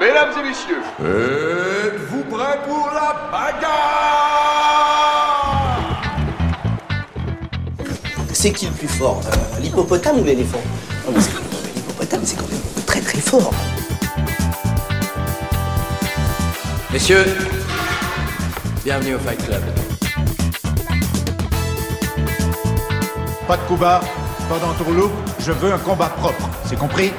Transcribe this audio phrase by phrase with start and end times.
[0.00, 4.43] Mesdames et messieurs, êtes-vous prêts pour la bagarre?
[8.44, 10.60] C'est qui le plus fort euh, L'hippopotame ou l'éléphant?
[11.06, 13.50] Non, mais c'est quand même- L'hippopotame, c'est quand même très très fort.
[16.92, 17.24] Messieurs,
[18.84, 19.62] bienvenue au Fight Club.
[23.48, 24.02] Pas de coup bas,
[24.50, 27.14] pas d'entourloupe, je veux un combat propre, c'est compris?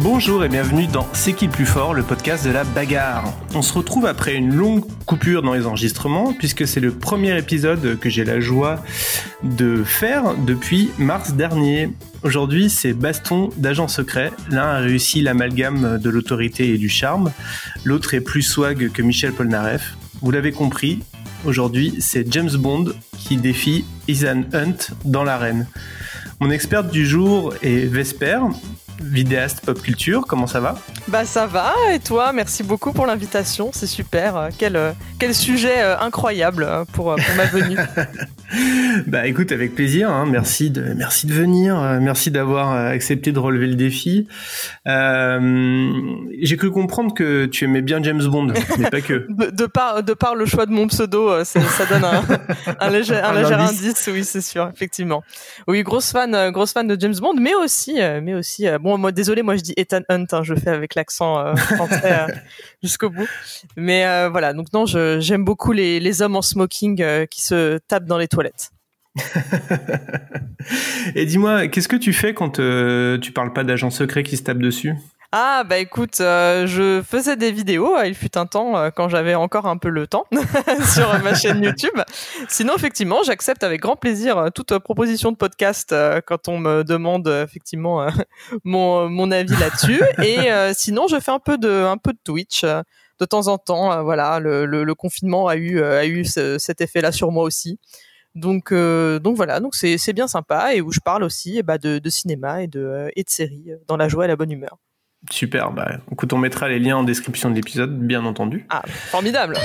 [0.00, 3.34] Bonjour et bienvenue dans C'est qui le plus fort, le podcast de la bagarre.
[3.56, 7.98] On se retrouve après une longue coupure dans les enregistrements puisque c'est le premier épisode
[7.98, 8.80] que j'ai la joie
[9.42, 11.90] de faire depuis mars dernier.
[12.22, 14.30] Aujourd'hui, c'est baston d'agents secrets.
[14.50, 17.32] L'un a réussi l'amalgame de l'autorité et du charme,
[17.84, 19.96] l'autre est plus swag que Michel Polnareff.
[20.22, 21.00] Vous l'avez compris,
[21.44, 25.66] aujourd'hui, c'est James Bond qui défie Ethan Hunt dans l'arène.
[26.38, 28.38] Mon experte du jour est Vesper,
[29.00, 30.24] vidéaste pop culture.
[30.26, 30.74] Comment ça va?
[31.08, 32.32] Bah ça va, et toi?
[32.32, 34.36] Merci beaucoup pour l'invitation, c'est super.
[34.36, 37.76] Euh, Quel, euh, quel sujet euh, incroyable pour, pour ma venue.
[39.06, 40.10] Bah écoute, avec plaisir.
[40.10, 40.24] hein.
[40.26, 41.76] Merci de merci de venir.
[42.00, 44.26] merci d'avoir accepté de relever le défi.
[44.86, 45.90] Euh,
[46.40, 49.26] J'ai cru comprendre que tu aimais bien James Bond, mais pas que.
[49.38, 52.22] De, de par, de par le choix de mon pseudo, ça donne un,
[52.80, 53.80] un léger, un Un léger indice.
[53.82, 54.08] indice.
[54.12, 55.22] oui c'est sûr, effectivement.
[55.66, 59.12] Oui, grosse fan, grosse fan de James Bond, mais aussi, mais aussi, euh, bon moi
[59.12, 62.26] désolé, moi je dis Ethan Hunt, hein, je fais avec l'accent euh, français euh,
[62.82, 63.28] jusqu'au bout.
[63.76, 68.06] Mais euh, voilà, donc non, j'aime beaucoup les, les hommes en smoking qui se tapent
[68.06, 68.70] dans les toilettes.
[71.14, 72.60] Et dis-moi, qu'est-ce que tu fais quand
[73.20, 74.94] tu parles pas d'agents secrets qui se tapent dessus?
[75.30, 79.10] Ah bah écoute, euh, je faisais des vidéos, euh, il fut un temps euh, quand
[79.10, 80.24] j'avais encore un peu le temps
[80.94, 82.00] sur ma chaîne YouTube.
[82.48, 85.94] Sinon effectivement, j'accepte avec grand plaisir euh, toute proposition de podcast
[86.26, 88.06] quand on me demande effectivement
[88.64, 90.00] mon, mon avis là-dessus.
[90.24, 92.62] Et sinon, je fais un peu de un peu de Twitch.
[92.64, 96.80] de temps en temps, voilà, le, le, le confinement a eu a eu ce- cet
[96.80, 97.78] effet-là sur moi aussi.
[98.34, 101.76] Donc euh, donc voilà, donc c'est bien sympa et où je parle aussi eh bah,
[101.76, 104.78] de, de cinéma et de et de séries dans la joie et la bonne humeur.
[105.30, 108.64] Super, bah écoute, on mettra les liens en description de l'épisode, bien entendu.
[108.70, 109.56] Ah, formidable.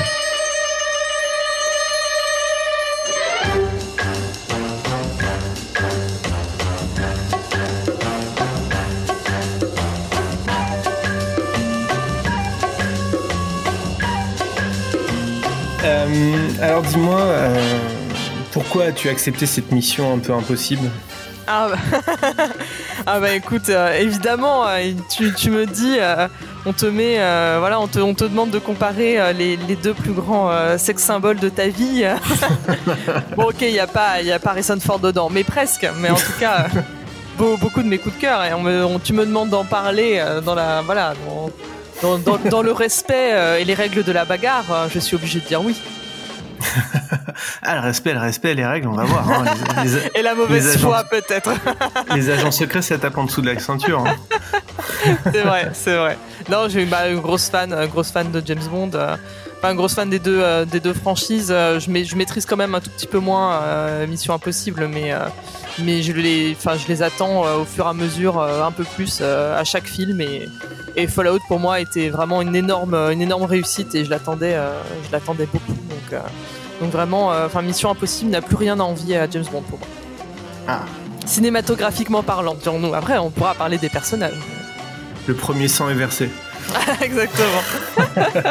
[15.85, 17.77] Euh, alors dis-moi, euh,
[18.51, 20.89] pourquoi as-tu accepté cette mission un peu impossible?
[21.47, 21.77] Ah bah,
[23.05, 26.27] ah bah écoute, euh, évidemment, euh, tu, me dis, euh,
[26.65, 27.15] on te met,
[27.59, 31.67] voilà, on te, demande de comparer les, les deux plus grands sex symboles de ta
[31.67, 32.05] vie.
[33.35, 34.39] bon, ok, il n'y a pas, il a
[35.01, 35.87] dedans, mais presque.
[35.99, 36.67] Mais en tout cas,
[37.37, 38.43] beau- beaucoup de mes coups de cœur.
[38.43, 41.13] Et on me, on- tu me demandes d'en parler dans la, voilà,
[42.49, 44.87] dans, le respect et les règles de la bagarre.
[44.89, 45.75] je suis obligée de dire oui.
[47.61, 49.29] Ah, le respect, le respect, les règles, on va voir.
[49.31, 49.43] hein.
[49.83, 51.51] Les, les- Et la mauvaise agents- foi peut-être.
[52.15, 54.03] les agents secrets, ça tape en dessous de la ceinture.
[54.05, 54.15] hein.
[55.31, 56.17] c'est vrai, c'est vrai.
[56.49, 58.91] Non, j'ai bah, une grosse fan, euh, grosse fan de James Bond.
[58.95, 59.15] euh,
[59.63, 61.47] Enfin, une grosse fan des deux, euh, des deux franchises.
[61.49, 64.89] euh, je, ma- je maîtrise quand même un tout petit peu moins euh, Mission Impossible,
[64.89, 65.13] mais,
[65.79, 69.63] mais je, les, je les attends au fur et à mesure un peu plus à
[69.63, 70.19] chaque film.
[70.19, 70.49] Et,
[70.97, 74.57] et Fallout pour moi était vraiment une énorme, une énorme réussite et je l'attendais,
[75.09, 75.57] beaucoup.
[76.11, 76.19] Donc,
[76.81, 79.87] donc vraiment, enfin, Mission Impossible n'a plus rien à envier à James Bond pour moi.
[80.67, 80.81] Ah.
[81.25, 82.93] Cinématographiquement parlant, dirons-nous.
[82.93, 84.33] Après, on pourra parler des personnages.
[85.25, 86.29] Le premier sang est versé.
[87.01, 87.63] Exactement.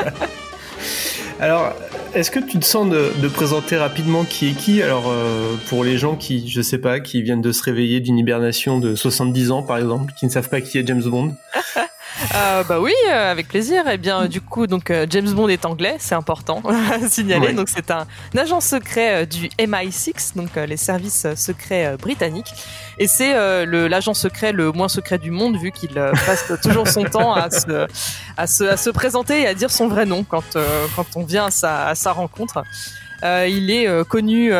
[1.42, 1.74] Alors,
[2.14, 4.80] est-ce que tu te sens de, de présenter rapidement qui est qui?
[4.80, 8.16] Alors, euh, pour les gens qui, je sais pas, qui viennent de se réveiller d'une
[8.16, 11.34] hibernation de 70 ans, par exemple, qui ne savent pas qui est James Bond?
[12.34, 13.84] Euh, bah oui, euh, avec plaisir.
[13.90, 17.52] Eh bien, du coup, donc euh, James Bond est anglais, c'est important à signaler.
[17.52, 22.52] Donc c'est un, agent secret euh, du MI6, donc euh, les services secrets britanniques.
[22.98, 23.34] Et c'est
[23.66, 27.86] l'agent secret le moins secret du monde, vu qu'il passe toujours son temps à se,
[28.36, 30.56] à, se, à se présenter et à dire son vrai nom quand,
[30.94, 32.62] quand on vient à sa, à sa rencontre.
[33.24, 34.52] Euh, il est connu,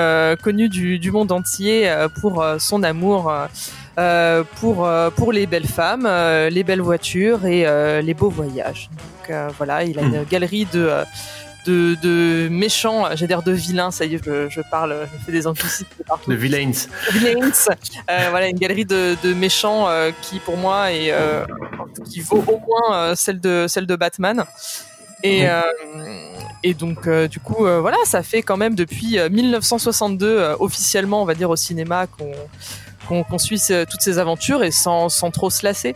[0.43, 3.33] connu du, du monde entier pour son amour
[4.61, 8.89] pour, euh, pour les belles femmes, euh, les belles voitures et euh, les beaux voyages.
[8.97, 11.05] Donc euh, voilà, il a une galerie de, euh,
[11.67, 15.33] de, de méchants, j'allais dire de vilains, ça y est, je, je parle, je fais
[15.33, 16.31] des anglicismes partout.
[16.31, 16.73] De Villains.
[17.13, 17.51] Villains.
[18.11, 21.45] Euh, voilà, une galerie de, de méchants euh, qui, pour moi, est, euh,
[22.05, 24.45] qui vaut au moins euh, celle de celle de Batman.
[25.25, 25.61] Et, euh,
[26.65, 30.57] et donc, euh, du coup, euh, voilà, ça fait quand même depuis euh, 1962 euh,
[30.59, 32.33] officiellement, on va dire au cinéma, qu'on
[33.23, 35.95] qu'on suit ce- toutes ces aventures et sans, sans trop se lasser.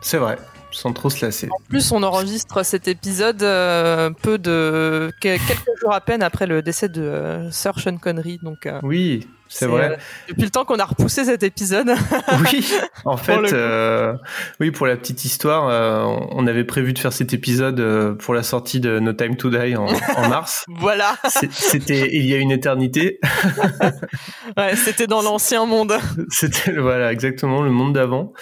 [0.00, 0.36] C'est vrai,
[0.70, 1.48] sans trop se lasser.
[1.50, 6.46] En plus, on enregistre cet épisode euh, peu de que- quelques jours à peine après
[6.46, 8.38] le décès de euh, Sir Sean Connery.
[8.42, 9.92] Donc, euh, Oui, c'est vrai.
[9.92, 9.96] euh,
[10.28, 11.90] depuis le temps qu'on a repoussé cet épisode.
[12.52, 12.68] Oui,
[13.04, 14.14] en fait, euh,
[14.60, 16.02] oui, pour la petite histoire, euh,
[16.32, 19.50] on avait prévu de faire cet épisode euh, pour la sortie de No Time to
[19.50, 20.64] Die en, en mars.
[20.68, 21.16] voilà,
[21.50, 23.18] C'était il y a une éternité.
[24.56, 25.94] ouais, c'était dans l'ancien monde.
[26.30, 28.32] C'était voilà exactement le monde d'avant.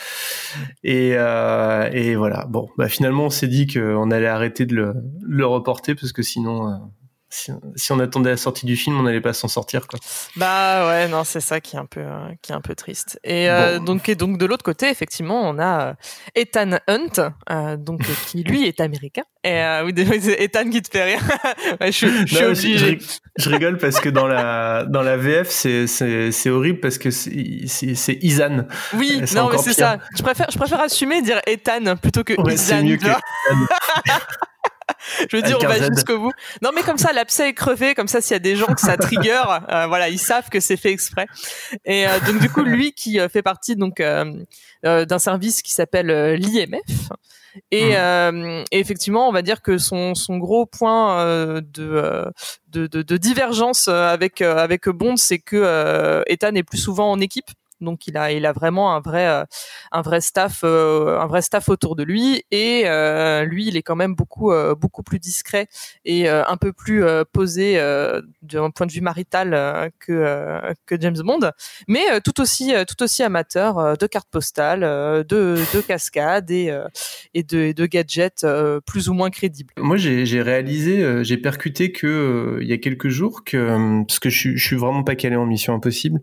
[0.82, 2.46] Et, euh, et voilà.
[2.48, 4.94] Bon, bah finalement, on s'est dit qu'on allait arrêter de le,
[5.26, 6.74] le reporter parce que sinon, euh,
[7.34, 9.86] si, si on attendait la sortie du film, on n'allait pas s'en sortir.
[9.88, 9.98] Quoi.
[10.36, 13.18] Bah ouais, non, c'est ça qui est un peu, euh, qui est un peu triste.
[13.24, 15.94] Et euh, donc, et donc de l'autre côté, effectivement, on a euh,
[16.36, 19.24] Ethan Hunt, euh, donc qui lui est américain.
[19.42, 19.92] Et oui,
[20.22, 21.20] c'est Ethan qui te fait rire.
[21.80, 22.78] Ouais, je je suis Non, obligé.
[22.78, 27.10] je, je- je rigole parce que dans la dans la VF, c'est horrible parce que
[27.10, 28.66] c'est Izan.
[28.94, 29.98] Oui, non, mais c'est ça.
[30.16, 32.84] Je préfère, je préfère assumer et dire Ethan plutôt que Ouais, Ethan.
[32.84, 33.20] mieux que vois.
[35.30, 36.32] Je veux dire, on va jusqu'au bout.
[36.62, 37.94] Non, mais comme ça, l'abcès est crevé.
[37.94, 40.60] Comme ça, s'il y a des gens que ça trigger, euh, voilà, ils savent que
[40.60, 41.26] c'est fait exprès.
[41.84, 44.32] Et euh, donc, du coup, lui qui euh, fait partie donc euh,
[44.84, 47.10] euh, d'un service qui s'appelle euh, l'IMF.
[47.70, 52.24] Et, euh, et effectivement, on va dire que son, son gros point euh, de,
[52.68, 57.12] de, de, de divergence avec euh, avec Bond, c'est que euh, Ethan est plus souvent
[57.12, 57.46] en équipe.
[57.84, 59.44] Donc il a il a vraiment un vrai euh,
[59.92, 63.82] un vrai staff euh, un vrai staff autour de lui et euh, lui il est
[63.82, 65.68] quand même beaucoup beaucoup plus discret
[66.04, 67.76] et un peu plus posé
[68.42, 71.50] d'un point de vue marital que James Bond
[71.88, 76.76] mais tout aussi tout aussi amateur de cartes postales de de cascades et
[77.34, 78.46] et de et de gadgets
[78.86, 79.72] plus ou moins crédibles.
[79.76, 84.56] Moi, j'ai réalisé, j'ai percuté que il y a quelques jours que parce que je
[84.56, 86.20] je suis vraiment pas calé en Mission Impossible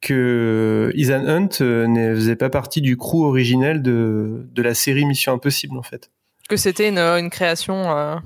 [0.00, 5.04] que Ethan Hunt euh, ne faisait pas partie du crew originel de de la série
[5.04, 6.10] Mission Impossible en fait.
[6.48, 8.16] Que c'était une une création euh,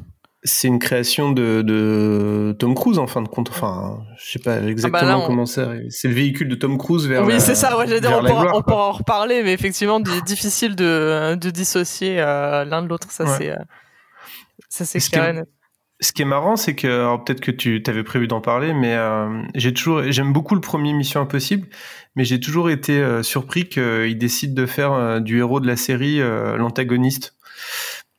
[0.42, 3.48] C'est une création de, de Tom Cruise en fin de compte.
[3.50, 5.86] Enfin, je sais pas exactement là, on- comment c'est.
[5.90, 7.24] C'est le véhicule de Tom Cruise vers.
[7.24, 7.78] Oui, c'est ça.
[7.78, 8.72] Ouais, j'allais dire, on pourra, gloire, on quoi.
[8.72, 13.10] pourra en reparler, mais effectivement, di- difficile de, de dissocier euh, l'un de l'autre.
[13.10, 13.30] Ça, Ouais.
[13.38, 13.56] c'est, euh,
[14.68, 15.44] ça, c'est clair.
[16.02, 18.94] Ce qui est marrant, c'est que alors peut-être que tu t'avais prévu d'en parler, mais
[18.94, 21.68] euh, j'ai toujours, j'aime beaucoup le premier Mission Impossible,
[22.16, 25.76] mais j'ai toujours été euh, surpris qu'il décide de faire euh, du héros de la
[25.76, 27.34] série l'antagoniste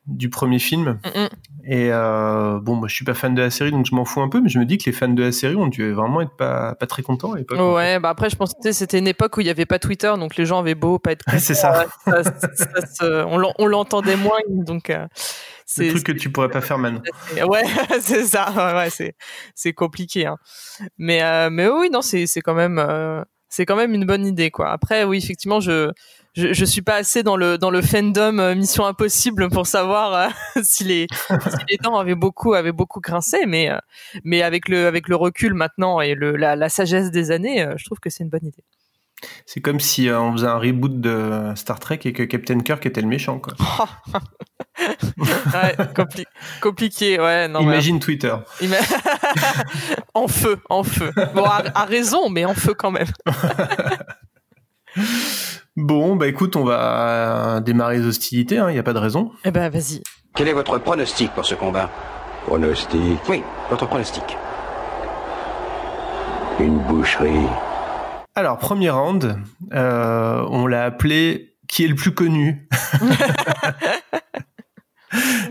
[0.08, 1.00] du premier film.
[1.06, 1.28] Mm, mm.
[1.66, 4.22] Et euh, bon, moi je suis pas fan de la série, donc je m'en fous
[4.22, 6.22] un peu, mais je me dis que les fans de la série ont dû vraiment
[6.22, 7.60] être pas pas très contents à l'époque.
[7.60, 7.76] en fait.
[7.76, 10.12] Ouais, bah après, je pense que c'était une époque où il n'y avait pas Twitter,
[10.18, 11.86] donc les gens avaient beau pas être c'est ça.
[12.06, 15.08] ça, ça- ça se- on l'en- on l'entendait moins, donc euh, Le
[15.68, 17.02] c'est truc que tu pourrais pas faire, man.
[17.30, 17.64] c'est- ouais,
[18.02, 18.52] c'est ça.
[18.74, 19.14] Ouais, ouais,
[19.54, 20.38] c'est compliqué, hein.
[20.98, 22.84] Mais euh, mais oui, non, c'est quand même
[23.50, 24.72] c'est quand même une bonne idée, quoi.
[24.72, 25.92] Après, oui, effectivement, je
[26.36, 30.14] je, je suis pas assez dans le dans le fandom euh, Mission Impossible pour savoir
[30.14, 33.78] euh, si les si les dents avaient beaucoup avaient beaucoup grincé, mais euh,
[34.24, 37.84] mais avec le avec le recul maintenant et le la, la sagesse des années, je
[37.86, 38.64] trouve que c'est une bonne idée.
[39.46, 42.84] C'est comme si euh, on faisait un reboot de Star Trek et que Captain Kirk
[42.88, 43.54] était le méchant, quoi.
[45.18, 46.26] Ouais, compli-
[46.60, 47.48] compliqué, ouais.
[47.48, 48.34] Non, mais- Imagine Twitter.
[48.62, 48.78] Ima-
[50.16, 51.12] en feu, en feu.
[51.36, 53.06] Bon, à, à raison, mais en feu quand même.
[55.78, 59.32] Bon, bah écoute, on va démarrer les hostilités, il n'y a pas de raison.
[59.46, 60.02] Eh ben, vas-y.
[60.36, 61.90] Quel est votre pronostic pour ce combat?
[62.46, 64.24] Pronostic, Oui, votre pronostic.
[66.60, 67.48] une boucherie.
[68.36, 69.38] Alors, premier round,
[69.74, 72.68] euh, on l'a appelé Qui est le plus connu?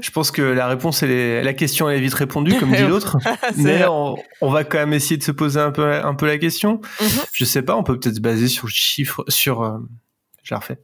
[0.00, 2.83] Je pense que la réponse, elle est, la question elle est vite répondue, comme dit
[2.89, 3.19] l'autre.
[3.57, 6.39] Mais on, on va quand même essayer de se poser un peu, un peu la
[6.39, 6.81] question.
[7.00, 7.09] Mhm.
[7.33, 9.79] Je sais pas, on peut peut-être se baser sur le chiffre, sur, euh,
[10.50, 10.78] je la refais.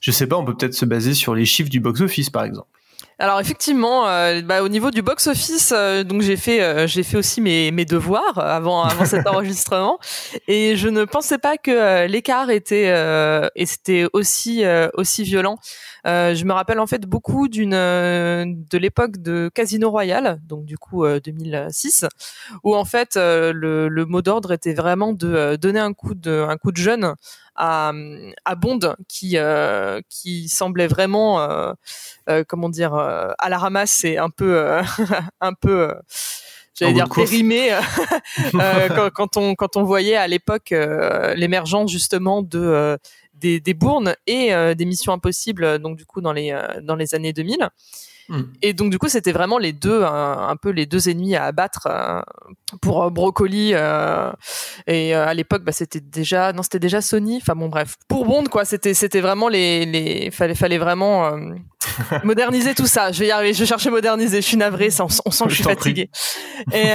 [0.00, 2.68] Je sais pas, on peut peut-être se baser sur les chiffres du box-office, par exemple.
[3.18, 7.02] Alors effectivement, euh, bah, au niveau du box office, euh, donc j'ai fait euh, j'ai
[7.02, 9.98] fait aussi mes, mes devoirs avant avant cet enregistrement
[10.48, 12.90] et je ne pensais pas que l'écart était
[13.56, 14.62] était aussi
[14.94, 15.58] aussi violent.
[16.04, 21.06] Je me rappelle en fait beaucoup d'une de l'époque de Casino Royale, donc du coup
[21.06, 22.06] 2006,
[22.64, 26.56] où en fait le, le mot d'ordre était vraiment de donner un coup de un
[26.56, 27.14] coup de jeune
[27.60, 27.92] à,
[28.44, 31.72] à Bond qui euh, qui semblait vraiment euh,
[32.28, 34.78] euh, comment dire à la ramasse et un peu
[35.40, 35.94] un peu
[36.74, 37.70] j'allais dire périmé
[39.14, 40.74] quand, on quand on voyait à l'époque
[41.36, 42.98] l'émergence justement de
[43.40, 47.32] des, des bournes et des missions impossibles donc du coup dans les dans les années
[47.32, 47.68] 2000
[48.30, 48.42] Mm.
[48.62, 51.88] Et donc du coup, c'était vraiment les deux, un, peu les deux ennemis à abattre
[51.90, 52.20] euh,
[52.80, 53.72] pour euh, Brocoli.
[53.74, 54.30] Euh,
[54.86, 57.38] et à l'époque, bah, c'était déjà, non, c'était déjà Sony.
[57.38, 58.64] Enfin bon, bref, pour Bond, quoi.
[58.64, 61.32] C'était, c'était vraiment les, les, fallait, fallait vraiment
[62.24, 63.10] moderniser tout ça.
[63.10, 63.52] Je vais y arriver.
[63.52, 64.40] Je cherchais moderniser.
[64.40, 64.90] Je suis navrée.
[65.00, 66.08] on, on sent que je suis fatiguée.
[66.72, 66.90] Et,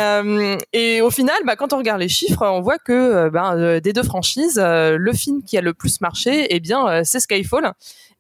[0.71, 4.03] et au final, bah, quand on regarde les chiffres, on voit que ben, des deux
[4.03, 7.73] franchises, le film qui a le plus marché, eh bien, c'est Skyfall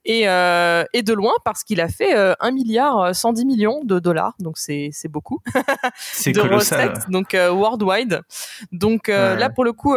[0.05, 3.83] et, euh, et de loin parce qu'il a fait euh, 1 milliard 110 euh, millions
[3.83, 5.41] de dollars, donc c'est c'est beaucoup.
[5.97, 6.93] c'est colossal.
[7.09, 8.21] donc euh, worldwide.
[8.71, 9.95] Donc euh, là pour le coup,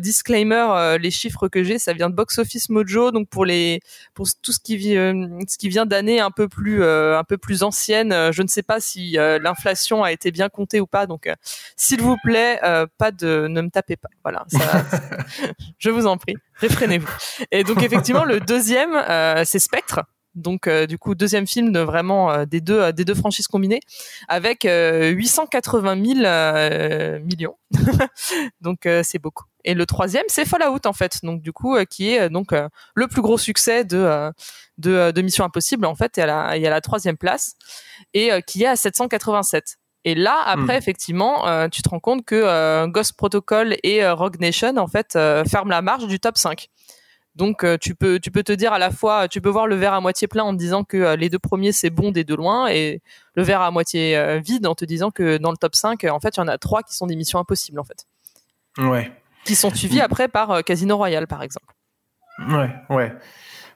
[0.00, 3.80] disclaimer, les chiffres que j'ai, ça vient de Box Office Mojo, donc pour les
[4.14, 7.62] pour tout ce qui vient ce qui vient d'années un peu plus un peu plus
[7.62, 11.28] anciennes, je ne sais pas si l'inflation a été bien comptée ou pas, donc
[11.76, 12.60] s'il vous plaît,
[12.98, 14.08] pas de ne me tapez pas.
[14.22, 14.84] Voilà, ça,
[15.78, 17.08] je vous en prie, réfrénez-vous.
[17.50, 20.00] Et donc effectivement le deuxième euh, c'est Spectre.
[20.34, 23.80] Donc euh, du coup deuxième film de vraiment euh, des deux des deux franchises combinées
[24.28, 27.56] avec 880 000 millions.
[28.60, 29.44] donc c'est beaucoup.
[29.64, 31.18] Et le troisième c'est Fallout en fait.
[31.22, 32.54] Donc du coup qui est donc
[32.94, 34.32] le plus gros succès de
[34.78, 37.54] de, Mission Impossible en fait et à la, et à la troisième place
[38.14, 39.76] et qui est à 787.
[40.04, 40.78] Et là, après, hmm.
[40.78, 45.12] effectivement, tu te rends compte que Ghost Protocol et Rogue Nation, en fait,
[45.48, 46.68] ferment la marche du top 5.
[47.34, 49.74] Donc euh, tu peux tu peux te dire à la fois tu peux voir le
[49.74, 52.24] verre à moitié plein en te disant que euh, les deux premiers c'est bon des
[52.24, 53.00] deux loin et
[53.34, 56.20] le verre à moitié euh, vide en te disant que dans le top 5 en
[56.20, 58.06] fait il y en a trois qui sont des missions impossibles en fait.
[58.76, 59.10] Ouais.
[59.44, 60.02] Qui sont suivis mm.
[60.02, 61.74] après par Casino Royale par exemple.
[62.48, 63.12] Ouais, ouais.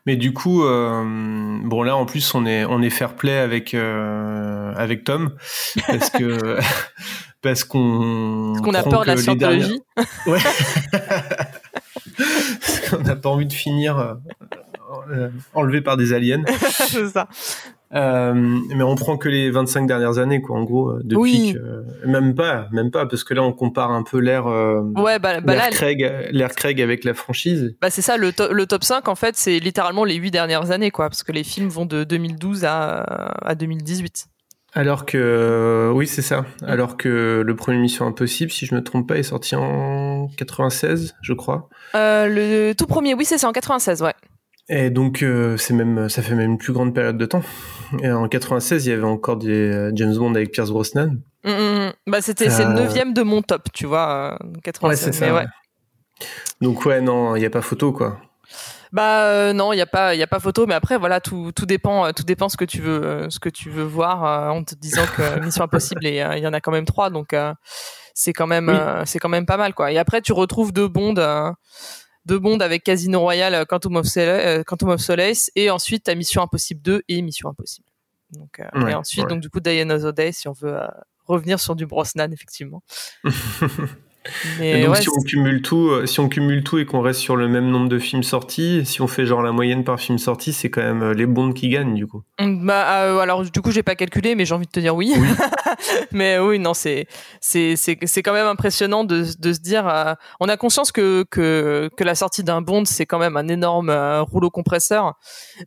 [0.07, 5.05] Mais du coup, bon là en plus on est on est fair play avec avec
[5.05, 5.35] Tom
[5.87, 6.59] parce que
[7.43, 9.81] parce qu'on parce qu'on a peur de la scientologie.
[10.27, 10.39] Ouais.
[12.93, 14.15] On n'a pas envie de finir euh,
[15.11, 16.45] euh, enlevé par des aliens.
[16.71, 17.29] c'est ça.
[17.95, 20.59] Euh, mais on prend que les 25 dernières années, quoi.
[20.59, 21.57] En gros, depuis
[22.05, 25.71] même pas, même pas, parce que là, on compare un peu l'ère, ouais, bah, bah
[25.71, 27.77] Craig, l'ère Craig avec la franchise.
[27.81, 30.91] Bah c'est ça, le, le top 5 en fait, c'est littéralement les 8 dernières années,
[30.91, 34.29] quoi, parce que les films vont de 2012 à, à 2018.
[34.77, 36.45] Alors que oui, c'est ça.
[36.63, 41.15] Alors que le premier Mission Impossible, si je me trompe pas, est sorti en 96,
[41.23, 41.71] je crois.
[41.95, 44.13] Euh, le tout premier, oui, c'est ça, en 96, ouais.
[44.69, 47.43] Et donc euh, c'est même, ça fait même une plus grande période de temps.
[48.03, 51.19] Et en 96, il y avait encore des euh, James Bond avec Pierce Brosnan.
[51.45, 51.93] Mm, mm, mm.
[52.09, 55.07] Bah c'était c'est le neuvième de mon top, tu vois, 96.
[55.07, 55.35] Ouais, ça.
[55.35, 55.47] Ouais.
[56.61, 58.19] Donc ouais, non, il y a pas photo quoi.
[58.93, 61.21] Bah euh, non, il y a pas il y a pas photo mais après voilà
[61.21, 63.85] tout tout dépend euh, tout dépend ce que tu veux euh, ce que tu veux
[63.85, 67.11] voir en te disant que Mission Impossible et il y en a quand même trois
[67.11, 67.35] donc
[68.15, 68.73] c'est quand même
[69.05, 69.93] c'est quand même pas mal quoi.
[69.93, 71.25] Et après tu retrouves deux bondes
[72.27, 76.43] deux bondes avec Casino Royale, Quantum of, Solace, Quantum of Solace et ensuite ta Mission
[76.43, 77.87] Impossible 2 et Mission Impossible.
[78.33, 80.77] Donc et ensuite donc du coup Diana of Day si on veut
[81.27, 82.83] revenir sur du Brosnan effectivement.
[84.61, 87.37] et donc si on cumule tout, euh, si on cumule tout et qu'on reste sur
[87.37, 90.53] le même nombre de films sortis, si on fait genre la moyenne par film sorti,
[90.53, 92.23] c'est quand même euh, les bondes qui gagnent du coup.
[92.41, 94.95] Mm, bah euh, alors du coup j'ai pas calculé, mais j'ai envie de te dire
[94.95, 95.13] oui.
[96.13, 97.07] mais oui non c'est
[97.41, 101.91] c'est c'est c'est quand même impressionnant de de se dire, on a conscience que que
[101.97, 103.91] que la sortie d'un bond c'est quand même un énorme
[104.31, 105.15] rouleau compresseur,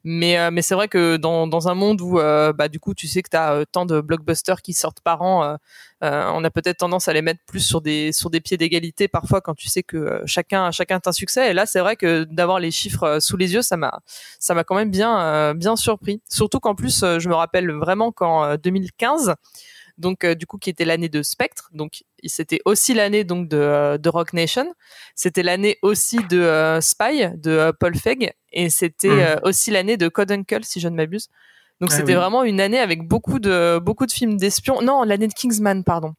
[0.04, 3.22] mais mais c'est vrai que dans dans un monde où bah du coup tu sais
[3.22, 5.56] que t'as tant de blockbusters qui sortent par an euh,
[6.02, 9.42] on a peut-être tendance à les mettre plus sur des sur des pieds d'égalité parfois
[9.42, 11.52] quand tu sais que euh, chacun chacun a un succès.
[11.52, 14.00] Et là, c'est vrai que d'avoir les chiffres euh, sous les yeux, ça m'a
[14.40, 16.22] ça m'a quand même bien bien surpris.
[16.30, 19.36] Surtout qu'en plus, je me rappelle vraiment qu'en 2015
[19.98, 24.10] donc du coup qui était l'année de Spectre donc c'était aussi l'année donc de, de
[24.10, 24.74] Rock Nation
[25.14, 29.40] c'était l'année aussi de Spy de Paul Feig et c'était mmh.
[29.44, 31.28] aussi l'année de Code Uncle si je ne m'abuse
[31.82, 34.82] donc ah c'était vraiment une année avec beaucoup de beaucoup de films d'espions.
[34.82, 36.14] Non, l'année de Kingsman, pardon.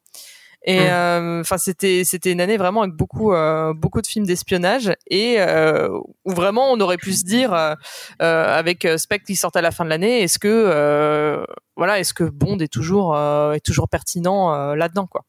[0.63, 4.93] Et euh, enfin, c'était c'était une année vraiment avec beaucoup euh, beaucoup de films d'espionnage
[5.07, 5.89] et euh,
[6.23, 7.73] où vraiment on aurait pu se dire euh,
[8.21, 11.43] euh, avec Spectre qui sort à la fin de l'année, est-ce que euh,
[11.75, 15.25] voilà, est-ce que Bond est toujours euh, est toujours pertinent euh, là-dedans quoi?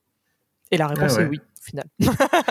[0.70, 1.24] Et la réponse Ah ouais.
[1.24, 1.84] est oui au final.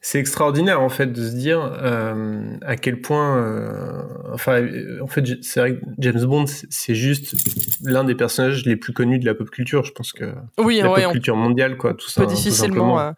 [0.00, 4.02] C'est extraordinaire en fait de se dire euh, à quel point, euh,
[4.32, 7.34] enfin, euh, en fait, c'est vrai que James Bond, c'est- juste
[7.82, 9.84] l'un des personnages les plus connus de la pop culture.
[9.84, 12.22] Je pense que Oui, la ouais, pop culture mondiale, quoi, tout ça.
[12.22, 13.12] tout difficilement euh,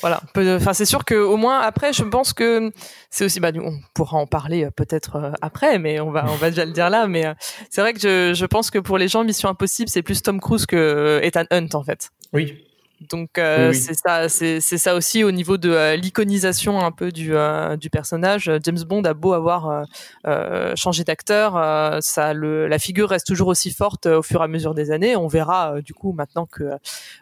[0.00, 2.72] voilà enfin c'est sûr que au moins après je pense que
[3.10, 6.64] c'est aussi bah on pourra en parler peut-être après mais on va on va déjà
[6.64, 7.24] le dire là mais
[7.70, 10.40] c'est vrai que je, je pense que pour les gens Mission Impossible c'est plus Tom
[10.40, 12.64] Cruise que Ethan Hunt en fait Oui.
[13.08, 13.80] Donc euh, Oui, oui.
[13.80, 17.76] c'est ça c'est c'est ça aussi au niveau de euh, l'iconisation un peu du euh,
[17.76, 19.82] du personnage James Bond a beau avoir euh,
[20.26, 24.44] euh, changé d'acteur euh, ça le la figure reste toujours aussi forte au fur et
[24.44, 26.64] à mesure des années on verra euh, du coup maintenant que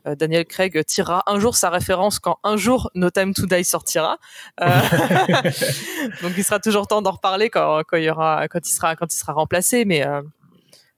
[0.06, 3.64] euh, Daniel Craig tirera un jour sa référence quand un jour No Time to Die
[3.64, 4.18] sortira.
[4.60, 4.66] Euh,
[6.22, 8.96] donc il sera toujours temps d'en reparler quand, quand il y aura quand il sera
[8.96, 10.22] quand il sera remplacé, mais euh,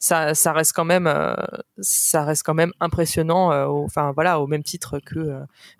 [0.07, 1.35] ça ça reste quand même euh,
[1.81, 3.53] ça reste quand même impressionnant.
[3.53, 5.21] euh, au- Enfin voilà au même titre que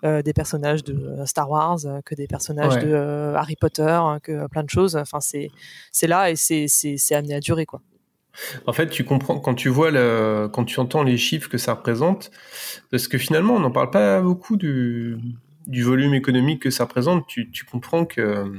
[0.05, 2.85] euh, des personnages de Star Wars, que des personnages Ouais.
[2.85, 4.95] de Harry Potter, hein, que plein de choses.
[4.95, 5.49] Enfin c'est
[5.91, 7.81] c'est là et c'est c'est c'est amené à durer quoi.
[8.65, 11.73] En fait, tu comprends quand tu vois le, quand tu entends les chiffres que ça
[11.75, 12.31] représente,
[12.91, 15.17] parce que finalement, on n'en parle pas beaucoup du,
[15.67, 17.27] du volume économique que ça représente.
[17.27, 18.51] Tu, tu comprends que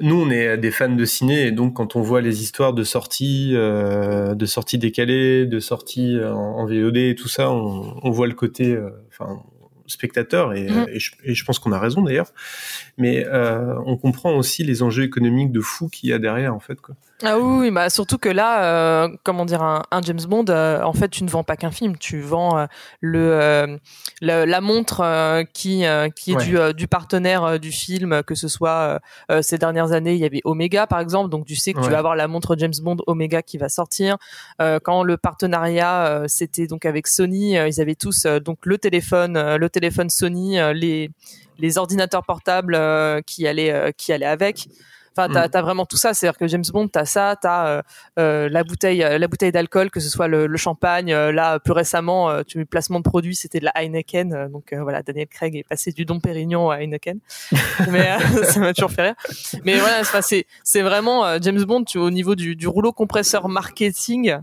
[0.00, 2.84] nous, on est des fans de ciné, et donc quand on voit les histoires de
[2.84, 8.10] sorties, euh, de sorties décalées, de sorties en, en VOD et tout ça, on, on
[8.10, 9.42] voit le côté, euh, enfin,
[9.86, 10.86] spectateur, et, Mhm.
[10.92, 12.32] et je, et je pense qu'on a raison d'ailleurs.
[12.98, 16.60] Mais euh, on comprend aussi les enjeux économiques de fou qu'il y a derrière, en
[16.60, 16.80] fait.
[16.80, 16.96] Quoi.
[17.22, 18.64] Ah oui, bah surtout que là,
[19.04, 21.70] euh, comment dire, un, un James Bond, euh, en fait, tu ne vends pas qu'un
[21.70, 22.66] film, tu vends euh,
[23.00, 23.78] le, euh,
[24.20, 26.44] le- la montre euh, qui euh, qui est Ouais.
[26.44, 29.00] du, du partenaire du film, que ce soit
[29.40, 31.98] ces dernières années, il y avait Omega par exemple, donc tu sais que tu vas
[31.98, 34.16] avoir la montre James Bond Omega qui va sortir.
[34.60, 38.58] Euh, quand le partenariat euh, c'était donc avec Sony, euh, ils avaient tous euh, donc
[38.64, 41.10] le téléphone, euh, le téléphone Sony, euh, les
[41.58, 44.66] les ordinateurs portables euh, qui allaient euh, qui allaient avec.
[45.16, 45.50] Enfin, t'as, Mm.
[45.50, 46.12] t'as vraiment tout ça.
[46.12, 47.82] C'est-à-dire que James Bond, t'as ça, t'as euh,
[48.18, 51.12] euh, la bouteille, euh, la bouteille d'alcool, que ce soit le, le champagne.
[51.12, 54.32] euh, là, plus récemment, euh, tu placement de produit, c'était de la Heineken.
[54.34, 57.18] euh, donc euh, voilà, Daniel Craig est passé du Dom Pérignon à Heineken.
[57.90, 59.14] Mais euh, ça m'a toujours fait rire.
[59.64, 61.84] Mais voilà, c'est- c'est vraiment euh, James Bond.
[61.84, 64.36] Tu, au niveau du, du rouleau compresseur marketing,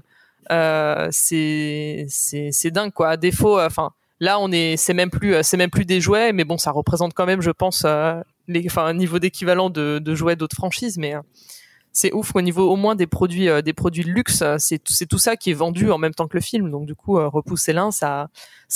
[0.51, 3.09] euh, c'est c'est c'est dingue quoi.
[3.09, 3.91] À défaut, enfin.
[4.19, 7.13] Là, on est, c'est même plus, c'est même plus des jouets, mais bon, ça représente
[7.13, 8.13] quand même, je pense, euh,
[8.65, 11.21] enfin, un niveau d'équivalent de, jouets d'autres franchises, mais euh,
[11.91, 14.79] c'est ouf au niveau au moins des produits, euh, des produits de luxe, euh, c'est
[14.79, 17.27] tout- ça qui est vendu en même temps que le film, donc du coup, euh,
[17.27, 18.29] repousser l'un, ça,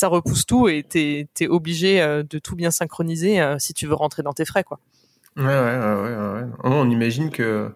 [0.03, 4.33] repousse tout et t'es, t'es obligé de tout bien synchroniser si tu veux rentrer dans
[4.33, 4.79] tes frais, quoi.
[5.35, 6.43] Ouais, ouais, ouais, ouais.
[6.63, 7.71] On imagine que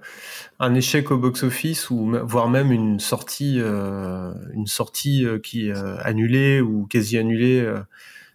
[0.60, 5.74] un échec au box-office ou m- voire même une sortie, une sortie qui est
[6.04, 7.68] annulée ou quasi annulée,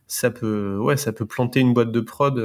[0.09, 2.38] ça peut, ouais, ça peut planter une boîte de prod.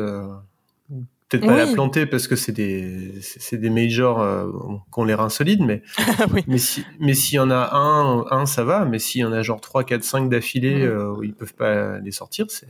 [1.31, 1.57] Peut-être pas Oui.
[1.59, 4.47] la planter parce que c'est des, c'est des majors euh,
[4.93, 5.81] qui ont les reins solides, mais
[6.33, 6.43] oui.
[6.47, 9.31] mais si, mais s'il y en a un, un ça va, mais s'il y en
[9.31, 10.91] a genre 3, 4, 5 d'affilée Mhm.
[10.91, 12.67] euh, ils peuvent pas les sortir, c'est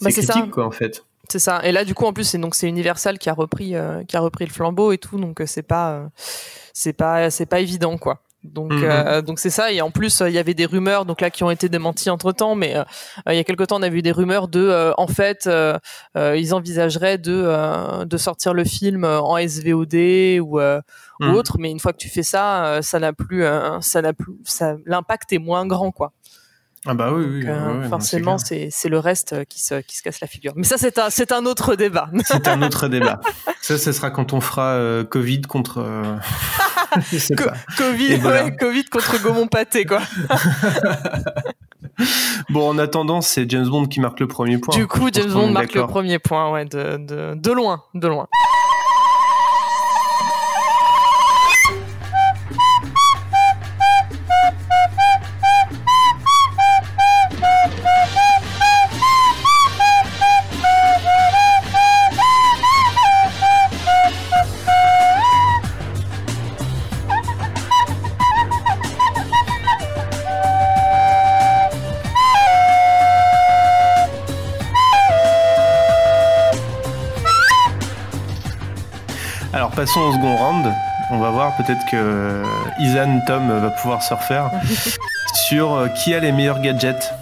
[0.00, 0.22] Bah, ça.
[0.22, 1.04] critique quoi en fait.
[1.28, 1.64] C'est ça.
[1.64, 4.14] Et là, du coup, en plus, c'est donc c'est Universal qui a repris, euh, qui
[4.16, 6.06] a repris le flambeau et tout, donc euh, c'est pas, euh,
[6.74, 8.20] c'est pas, c'est pas évident, quoi.
[8.44, 8.84] Donc, Mhm.
[8.84, 9.72] euh, donc c'est ça.
[9.72, 12.10] Et en plus, euh, il y avait des rumeurs, donc là, qui ont été démenties
[12.10, 12.54] entre temps.
[12.54, 12.82] Mais euh,
[13.26, 15.46] euh, il y a quelque temps, on a vu des rumeurs de, euh, en fait,
[15.46, 15.78] euh,
[16.16, 20.80] euh, ils envisageraient de, euh, de sortir le film en SVOD ou, euh,
[21.20, 21.34] ou Mhm.
[21.34, 21.56] autre.
[21.58, 24.34] Mais une fois que tu fais ça, euh, ça n'a plus, euh, ça n'a plus,
[24.44, 26.12] ça, l'impact est moins grand, quoi.
[26.86, 27.40] Ah bah oui, oui.
[27.46, 30.52] Donc, euh, forcément, c'est le reste euh, qui se, qui se casse la figure.
[30.56, 32.08] Mais ça, c'est un, c'est un autre débat.
[32.26, 33.20] C'est un autre débat.
[33.62, 35.78] Ça, ce sera quand on fera euh, Covid contre.
[35.78, 36.16] euh,
[37.10, 37.54] Je sais Co- pas.
[37.78, 38.44] Covid, voilà.
[38.44, 40.02] ouais, Covid contre Gaumont Pâté, quoi.
[42.50, 44.74] Bon, en attendant, c'est James Bond qui marque le premier point.
[44.76, 48.26] Du coup, James Bond marque le premier point, ouais, de, de, de loin, de loin.
[79.84, 80.74] Passons au second round.
[81.10, 82.42] On va voir peut-être que euh,
[82.80, 84.50] Isan Tom va pouvoir se refaire
[85.46, 87.12] sur euh, qui a les meilleurs gadgets.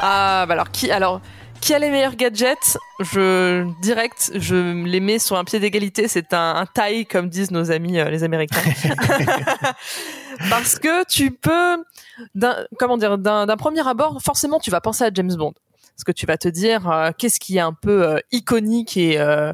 [0.00, 1.20] Ah, bah alors, qui, alors,
[1.60, 2.78] qui a les meilleurs gadgets?
[3.00, 6.06] Je direct, je les mets sur un pied d'égalité.
[6.06, 8.60] C'est un, un taille, comme disent nos amis euh, les Américains,
[10.48, 11.84] parce que tu peux,
[12.36, 15.54] d'un- comment dire, d'un d'un premier abord, forcément, tu vas penser à James Bond,
[15.96, 19.18] parce que tu vas te dire euh, qu'est-ce qui est un peu euh, iconique et
[19.18, 19.52] euh,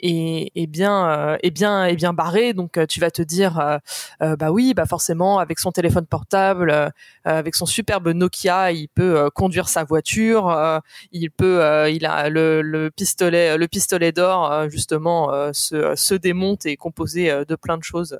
[0.00, 2.52] et, et bien euh, et bien et bien barré.
[2.52, 3.78] Donc euh, tu vas te dire euh,
[4.22, 6.88] euh, bah oui bah forcément avec son téléphone portable euh,
[7.24, 10.78] avec son superbe Nokia il peut euh, conduire sa voiture euh,
[11.12, 15.94] il peut euh, il a le, le pistolet le pistolet d'or euh, justement euh, se,
[15.96, 18.18] se démonte et est composé euh, de plein de choses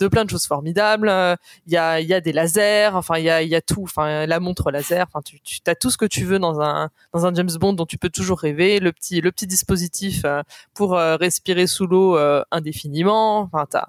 [0.00, 1.08] de plein de choses formidables.
[1.08, 3.54] Euh, il y a il y a des lasers enfin il y a il y
[3.56, 6.38] a tout enfin la montre laser enfin tu, tu as tout ce que tu veux
[6.38, 8.80] dans un dans un James Bond dont tu peux toujours rêver.
[8.80, 10.42] Le petit le petit dispositif euh,
[10.74, 13.40] pour euh, respirer sous l'eau euh, indéfiniment.
[13.40, 13.86] Enfin t'as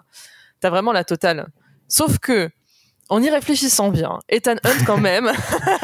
[0.60, 1.48] t'as vraiment la totale.
[1.88, 2.50] Sauf que
[3.10, 5.32] en y réfléchissant bien, Ethan Hunt quand même,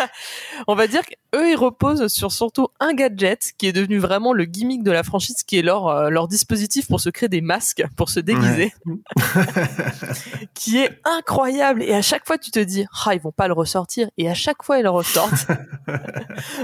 [0.67, 4.45] on va dire qu'eux ils reposent sur surtout un gadget qui est devenu vraiment le
[4.45, 7.84] gimmick de la franchise, qui est leur euh, leur dispositif pour se créer des masques,
[7.95, 8.73] pour se déguiser,
[10.55, 11.84] qui est incroyable.
[11.84, 14.34] Et à chaque fois tu te dis, ah ils vont pas le ressortir, et à
[14.34, 15.47] chaque fois ils le ressortent.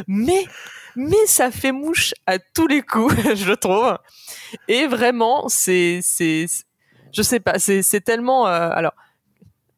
[0.07, 0.45] mais
[0.95, 3.97] mais ça fait mouche à tous les coups, je trouve.
[4.67, 6.47] Et vraiment, c'est c'est
[7.13, 8.93] je sais pas, c'est c'est tellement euh, alors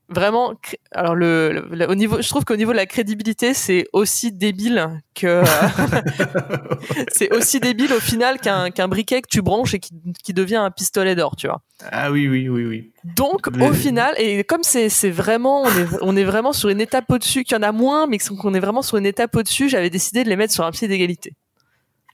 [0.10, 0.54] vraiment
[0.92, 4.32] alors le, le- le- au niveau je trouve qu'au niveau de la crédibilité c'est aussi
[4.32, 5.44] débile que euh,
[7.12, 9.92] c'est aussi débile au final qu'un qu'un briquet que tu branches et qui,
[10.24, 12.92] qui devient un pistolet d'or tu vois Ah oui, oui, oui, oui.
[13.16, 16.70] donc Mais- au final et comme c'est c'est vraiment on est on est vraiment sur
[16.70, 19.36] une étape au-dessus qu'il y en a moins mais qu'on est vraiment sur une étape
[19.36, 21.34] au-dessus j'avais décidé de les mettre sur un pied d'égalité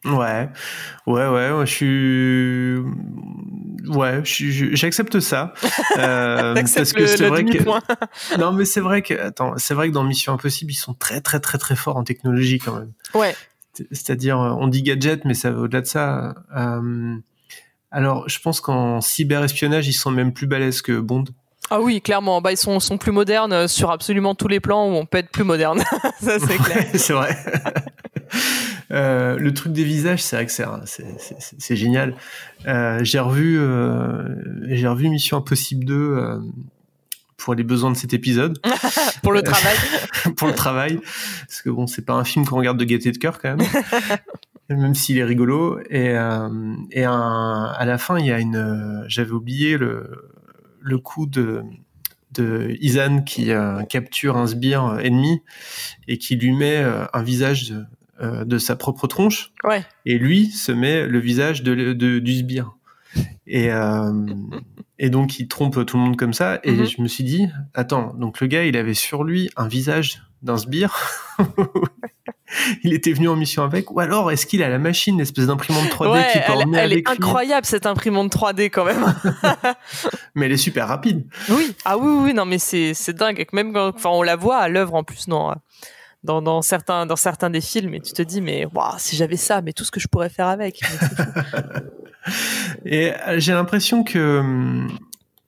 [0.06, 0.50] Ouais,
[1.08, 2.78] ouais, ouais, ouais, je suis,
[3.90, 5.54] ouais, j'accepte ça.
[5.98, 7.58] Euh, parce que c'est vrai que,
[8.40, 11.22] non, mais c'est vrai que, attends, c'est vrai que dans Mission Impossible, ils sont très,
[11.22, 12.92] très, très, très forts en technologie quand même.
[13.14, 13.36] ouais
[13.74, 16.36] C'est- C'est-à-dire, euh, on dit gadget, mais ça va au-delà de ça.
[16.56, 17.16] Euh,
[17.92, 21.24] alors, je pense qu'en cyberespionnage, ils sont même plus balèzes que Bond.
[21.70, 24.88] ah oui clairement bah ils sont sont plus modernes euh, sur absolument tous les plans
[24.90, 25.82] où on peut être plus moderne
[26.22, 27.36] ça c'est clair c'est vrai.
[28.92, 32.16] Euh, le truc des visages, c'est vrai que c'est génial.
[32.68, 34.36] Euh, j'ai revu euh,
[34.68, 36.40] j'ai revu Mission Impossible 2 euh,
[37.38, 38.60] pour les besoins de cet épisode,
[39.24, 39.76] pour le travail
[40.38, 41.00] pour le travail,
[41.48, 43.68] parce que bon, c'est pas un film qu'on regarde de gaieté de cœur quand même,
[44.70, 45.80] même s'il est rigolo.
[45.90, 46.50] Et euh,
[46.92, 50.10] et un- à la fin, il y a une, euh, j'avais oublié le
[50.80, 51.64] le coup de
[52.32, 55.42] de Izan qui euh, capture un sbire ennemi
[56.08, 57.86] et qui lui met un visage de,
[58.22, 59.52] euh, de sa propre tronche.
[59.64, 59.84] Ouais.
[60.06, 62.76] Et lui se met le visage de, de- du sbire.
[63.48, 64.12] Et euh,
[65.00, 66.60] et donc il trompe tout le monde comme ça.
[66.64, 66.86] Et Mhm.
[66.86, 70.58] je me suis dit attends donc le gars il avait sur lui un visage d'un
[70.58, 70.96] sbire.
[72.84, 73.90] Il était venu en mission avec.
[73.92, 76.78] Ou alors est-ce qu'il a la machine l'espèce d'imprimante 3D ouais, qui peut elle, emmener
[76.78, 77.04] elle est lui?
[77.08, 79.04] incroyable cette imprimante 3D quand même.
[80.36, 81.26] mais elle est super rapide.
[81.50, 83.46] Oui, ah oui, oui, non mais c'est dingue.
[83.52, 85.54] Même quand, enfin, on la voit à l'œuvre en plus dans,
[86.26, 89.38] dans dans certains dans certains des films et tu te dis mais waouh si j'avais
[89.38, 90.82] ça, mais tout ce que je pourrais faire avec.
[92.86, 94.42] Et euh, j'ai l'impression que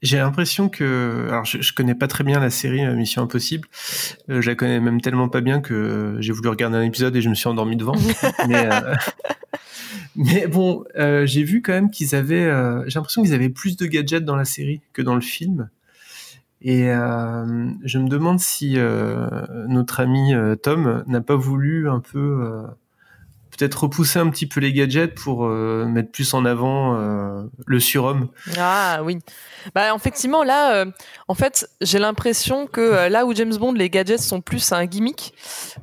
[0.02, 3.68] j'ai l'impression que alors je, je connais pas très bien la série euh, Mission Impossible.
[4.30, 7.22] Euh, je la connais même tellement pas bien que j'ai voulu regarder un épisode et
[7.22, 7.96] je me suis endormi devant.
[8.48, 8.96] mais euh,
[10.16, 12.50] mais bon, euh, j'ai vu quand même qu'ils avaient
[12.88, 15.70] j'ai l'impression qu'ils avaient plus de gadgets dans la série que dans le film.
[16.62, 19.28] Et euh, je me demande si euh,
[19.68, 22.64] notre ami euh, Tom n'a pas voulu un peu euh,
[23.52, 27.80] peut-être repousser un petit peu les gadgets pour euh, mettre plus en avant euh, le
[27.80, 28.30] surhomme.
[28.58, 29.20] Ah oui.
[29.76, 30.86] Bah effectivement là, euh,
[31.28, 35.34] en fait, j'ai l'impression que là où James Bond, les gadgets sont plus un gimmick,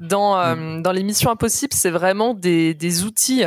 [0.00, 3.44] dans euh, dans les missions impossibles, c'est vraiment des des outils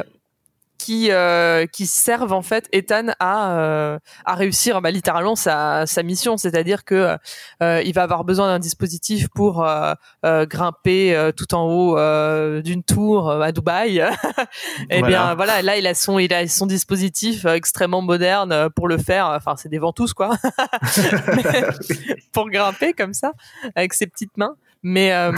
[0.77, 6.03] qui euh, qui servent en fait Ethan à euh, à réussir bah, littéralement sa sa
[6.03, 7.17] mission, c'est-à-dire que
[7.63, 9.93] euh, il va avoir besoin d'un dispositif pour euh,
[10.25, 14.03] euh, grimper euh, tout en haut euh, d'une tour à Dubaï.
[14.89, 15.07] Eh Voilà.
[15.07, 19.27] bien voilà, là il a son il a son dispositif extrêmement moderne pour le faire.
[19.27, 20.31] Enfin c'est des ventouses quoi,
[22.33, 23.33] pour grimper comme ça
[23.75, 24.55] avec ses petites mains.
[24.83, 25.31] Mais euh,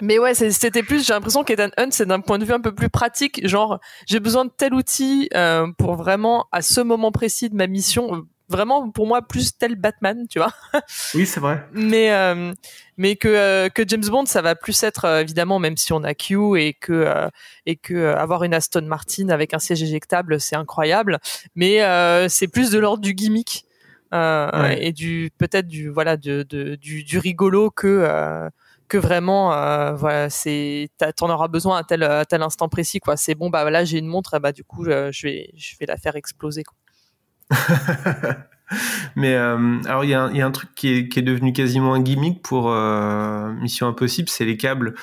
[0.00, 1.06] mais ouais, c'était plus.
[1.06, 3.46] J'ai l'impression qu'Ethan Hunt c'est d'un point de vue un peu plus pratique.
[3.46, 7.66] Genre j'ai besoin de tel outil euh, pour vraiment à ce moment précis de ma
[7.66, 8.24] mission.
[8.48, 10.52] Vraiment pour moi plus tel Batman, tu vois
[11.14, 11.66] Oui, c'est vrai.
[11.72, 12.52] mais euh,
[12.96, 16.04] mais que euh, que James Bond ça va plus être euh, évidemment même si on
[16.04, 17.28] a Q et que euh,
[17.66, 21.18] et que euh, avoir une Aston Martin avec un siège éjectable c'est incroyable
[21.56, 23.64] mais euh, c'est plus de l'ordre du gimmick
[24.14, 24.86] euh, Ouais.
[24.86, 28.48] et du peut-être du voilà de, de du, du rigolo que euh,
[28.88, 33.16] que vraiment euh, voilà c'est t'en auras besoin à tel à tel instant précis quoi
[33.16, 35.86] c'est bon bah là j'ai une montre bah du coup euh, je vais je vais
[35.86, 36.76] la faire exploser quoi.
[39.14, 41.20] Mais euh, alors il y, a un- il y a un truc qui est, qui
[41.20, 44.94] est devenu quasiment un gimmick pour euh, Mission Impossible, c'est les câbles.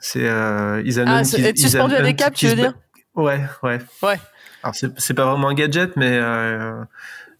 [0.00, 2.74] C'est ils Ah, être suspendu à des câbles, tu veux dire?
[3.14, 3.78] Ouais, ouais.
[4.02, 4.18] Ouais.
[4.62, 6.82] Alors c'est c'est pas vraiment un gadget, mais euh,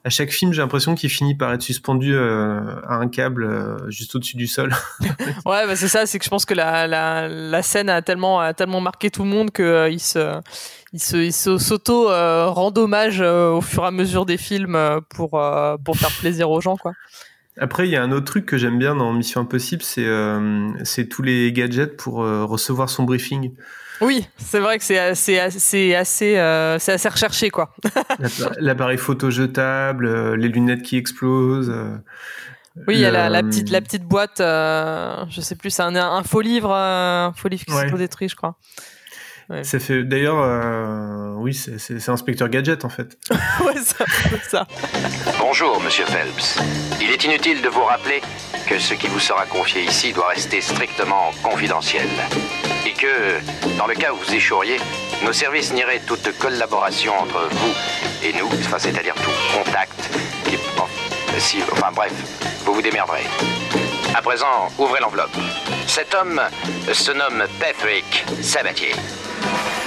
[0.08, 3.90] à chaque film j'ai l'impression qu'il finit par être suspendu euh, à un câble euh,
[3.90, 4.74] juste au-dessus du sol.
[5.44, 8.40] Ouais, bah c'est ça, c'est que je pense que la, la, la scène a tellement,
[8.40, 10.40] a tellement marqué tout le monde que euh, il se,
[10.94, 14.78] il se, il se s'auto rend hommage au fur et à mesure des films
[15.10, 15.30] pour,
[15.84, 16.92] pour faire plaisir aux gens, quoi.
[17.60, 21.22] Après, il y a un autre truc que j'aime bien dans Mission Impossible, c'est tous
[21.22, 23.52] les gadgets pour recevoir son briefing.
[24.00, 27.74] Oui, c'est vrai que c'est assez, c'est assez, euh, c'est assez recherché, quoi.
[28.18, 31.70] L'appa- L'appareil photo jetable, euh, les lunettes qui explosent.
[31.70, 31.96] euh,
[32.86, 35.96] Oui, il y a la, petite, la petite boîte, euh, je sais plus, c'est un,
[35.96, 37.84] un faux livre, euh, un faux livre qui Ouais.
[37.86, 38.56] s'auto-détruit, je crois.
[39.62, 43.16] Ça fait d'ailleurs, euh, oui, c'est- Inspecteur Gadget en fait.
[43.64, 44.04] ouais, ça,
[44.46, 44.66] ça.
[45.40, 46.58] Bonjour, monsieur Phelps.
[47.00, 48.20] Il est inutile de vous rappeler
[48.68, 52.06] que ce qui vous sera confié ici doit rester strictement confidentiel.
[52.88, 54.78] Et que, dans le cas où vous échoueriez,
[55.22, 57.74] nos services nieraient toute collaboration entre vous
[58.26, 59.92] et nous, enfin, c'est-à-dire tout contact.
[60.44, 60.84] qui- bon,
[61.38, 62.12] si, enfin bref,
[62.64, 63.24] vous vous démerderez.
[64.16, 65.36] À présent, ouvrez l'enveloppe.
[65.86, 66.40] Cet homme
[66.92, 68.94] se nomme Patrick Sabatier.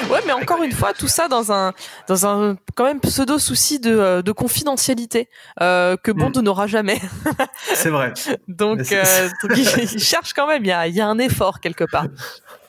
[0.10, 1.74] Ouais, mais encore une fois, tout ça dans un,
[2.08, 5.30] dans un quand même pseudo souci de, euh, de confidentialité
[5.62, 6.42] euh, que Bond Mm.
[6.42, 7.00] n'aura jamais.
[7.74, 8.14] C'est vrai.
[8.48, 10.64] Donc, euh, donc il, il cherche quand même.
[10.66, 12.06] Il y a, il y a un effort quelque part.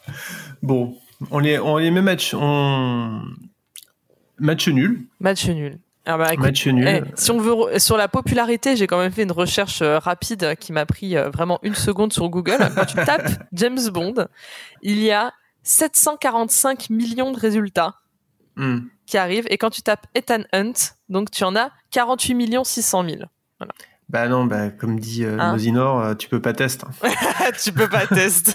[0.62, 0.96] Bon,
[1.30, 3.22] on les, on met match, on
[4.38, 5.78] match nul, Match nul.
[6.04, 6.86] Ah bah, écoute, match nul.
[6.88, 10.56] eh, si on veut sur la popularité, j'ai quand même fait une recherche euh, rapide
[10.58, 12.58] qui m'a pris euh, vraiment une seconde sur Google.
[12.74, 14.26] Quand tu tapes James Bond,
[14.82, 17.94] il y a 745 millions de résultats
[18.54, 18.80] Hmm.
[19.06, 19.46] qui arrivent.
[19.48, 20.74] Et quand tu tapes Ethan Hunt,
[21.08, 23.22] donc tu en as 48 millions 600 000.
[24.10, 26.86] Bah non, bah comme dit euh, Hein Mosinor, euh, tu peux pas tester.
[27.64, 28.52] tu peux pas tester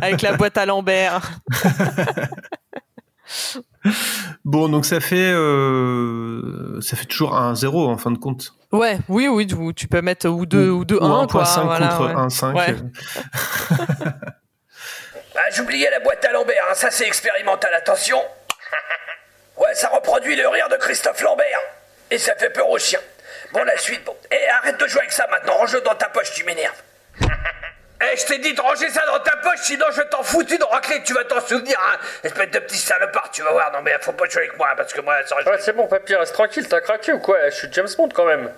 [0.00, 1.20] avec la boîte à Lambert.
[4.44, 8.54] Bon, donc ça fait euh, ça fait toujours un 0 en fin de compte.
[8.72, 11.44] Ouais, oui, oui, tu, tu peux mettre ou 2 ou 2 Ou 1 quoi.
[11.44, 12.14] 1.5 voilà, contre ouais.
[12.14, 12.54] 1.5.
[12.54, 12.70] Ouais.
[12.70, 14.10] euh,
[15.36, 18.18] Ah, j'oubliais la boîte à Lambert, hein, ça c'est expérimental, attention.
[19.58, 21.58] ouais, ça reproduit le rire de Christophe Lambert.
[22.10, 23.00] Et ça fait peur aux chiens.
[23.52, 24.14] Bon, la suite, bon.
[24.30, 26.82] Et arrête de jouer avec ça maintenant, range-le dans ta poche, tu m'énerves.
[28.12, 30.62] Eh, je t'ai dit de ranger ça dans ta poche, sinon je t'en fous une
[30.64, 31.98] raclée, tu vas t'en souvenir, hein.
[32.22, 33.72] Espèce de petit salopard, tu vas voir.
[33.72, 36.14] Non, mais faut pas jouer avec moi, parce que moi, ça Ouais, c'est bon, papy,
[36.14, 37.36] reste tranquille, t'as craqué ou quoi?
[37.50, 38.50] Je suis James Bond quand même.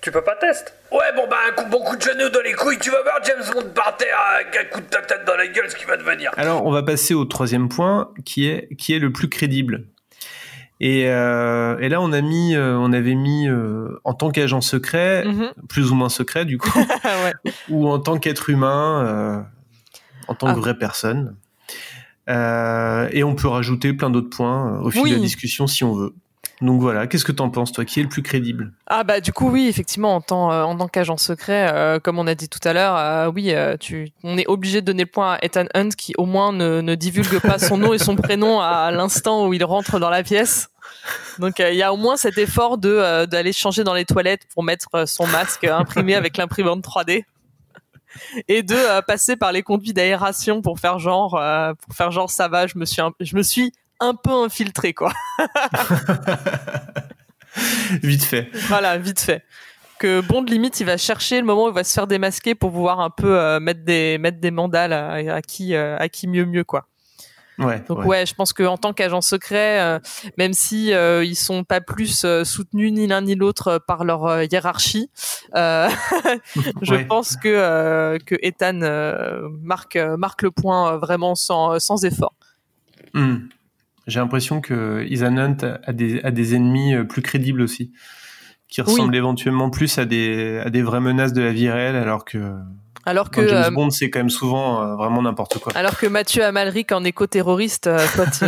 [0.00, 2.52] Tu peux pas tester Ouais, bon, bah, un coup, bon coup de genou dans les
[2.54, 5.36] couilles, tu vas voir James Bond par terre avec un coup de ta tête dans
[5.36, 6.30] la gueule, ce qui va devenir.
[6.36, 9.84] Alors, on va passer au troisième point, qui est qui est le plus crédible.
[10.80, 14.60] Et, euh, et là, on a mis, euh, on avait mis euh, en tant qu'agent
[14.60, 15.52] secret, Mhm.
[15.68, 16.70] plus ou moins secret du coup,
[17.04, 17.52] ouais.
[17.68, 19.46] ou en tant qu'être humain,
[20.28, 20.54] en tant Ah.
[20.54, 21.34] que vraie personne.
[22.28, 25.10] Et on peut rajouter plein d'autres points au fil Oui.
[25.10, 26.14] de la discussion si on veut.
[26.60, 28.72] Donc voilà, qu'est-ce que t'en penses toi Qui est le plus crédible?
[28.88, 32.18] Ah bah du coup oui effectivement en tant euh, en tant qu'agent secret euh, comme
[32.18, 35.04] on a dit tout à l'heure euh, oui euh, tu on est obligé de donner
[35.04, 37.98] le point à Ethan Hunt qui au moins ne, ne divulgue pas son nom et
[37.98, 40.68] son prénom à l'instant où il rentre dans la pièce.
[41.38, 44.04] Donc euh, il y a au moins cet effort de euh, d'aller changer dans les
[44.04, 47.24] toilettes pour mettre son masque imprimé avec l'imprimante 3D
[48.48, 51.40] et de passer par les conduits d'aération pour faire genre
[51.80, 55.12] pour faire genre ça va je me suis je me suis un peu infiltré quoi
[58.02, 58.48] Vite fait.
[58.68, 59.42] Voilà, vite fait.
[59.98, 62.70] Que Bond limite, il va chercher le moment où il va se faire démasquer pour
[62.70, 66.28] pouvoir un peu euh, mettre des mettre des mandales à, à qui euh, à qui
[66.28, 66.86] mieux mieux quoi.
[67.58, 67.82] Ouais.
[67.88, 68.06] Donc ouais.
[68.06, 69.98] ouais, je pense que en tant qu'agent secret, euh,
[70.36, 74.44] même si euh, ils sont pas plus euh, soutenus ni l'un ni l'autre par leur
[74.44, 75.10] hiérarchie,
[75.56, 75.88] je
[76.88, 77.04] Ouais.
[77.06, 78.78] pense que que Ethan
[79.62, 82.34] marque marque le point vraiment sans sans effort.
[83.14, 83.48] Hmm.
[84.08, 87.92] J'ai l'impression que Ethan Hunt a des, a des ennemis euh, plus crédibles aussi,
[88.68, 92.24] qui ressemblent éventuellement plus à des, à des vraies menaces de la vie réelle, alors
[92.24, 92.54] que,
[93.06, 95.72] Alors que James euh, Bond, c'est quand même souvent euh, vraiment n'importe quoi.
[95.74, 98.44] alors que Mathieu Amalric en éco-terroriste, euh, toi tu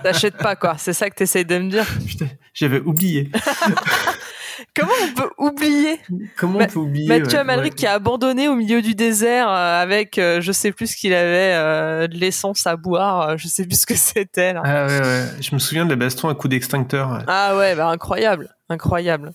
[0.02, 0.76] t'achètes pas quoi.
[0.78, 1.86] C'est ça que t'essayes de me dire.
[2.06, 3.30] Putain, j'avais oublié.
[4.74, 6.00] Comment on peut oublier
[6.36, 7.76] Comment Ma- on peut oublier Mathieu Amalric ouais.
[7.76, 11.12] qui a abandonné au milieu du désert euh, avec euh, je sais plus ce qu'il
[11.14, 14.54] avait euh, de l'essence à boire, je sais plus ce que c'était.
[14.62, 15.24] Ah ouais, ouais.
[15.40, 17.22] Je me souviens de la baston à coup d'extincteur.
[17.26, 19.32] Ah ouais, bah incroyable, incroyable.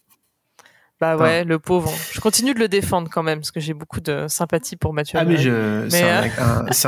[1.02, 1.90] Bah ouais, le pauvre.
[2.12, 5.18] Je continue de le défendre quand même parce que j'ai beaucoup de sympathie pour Mathieu.
[5.18, 5.94] Ah mais, Amalric.
[5.94, 6.88] Mais, euh, un- c'est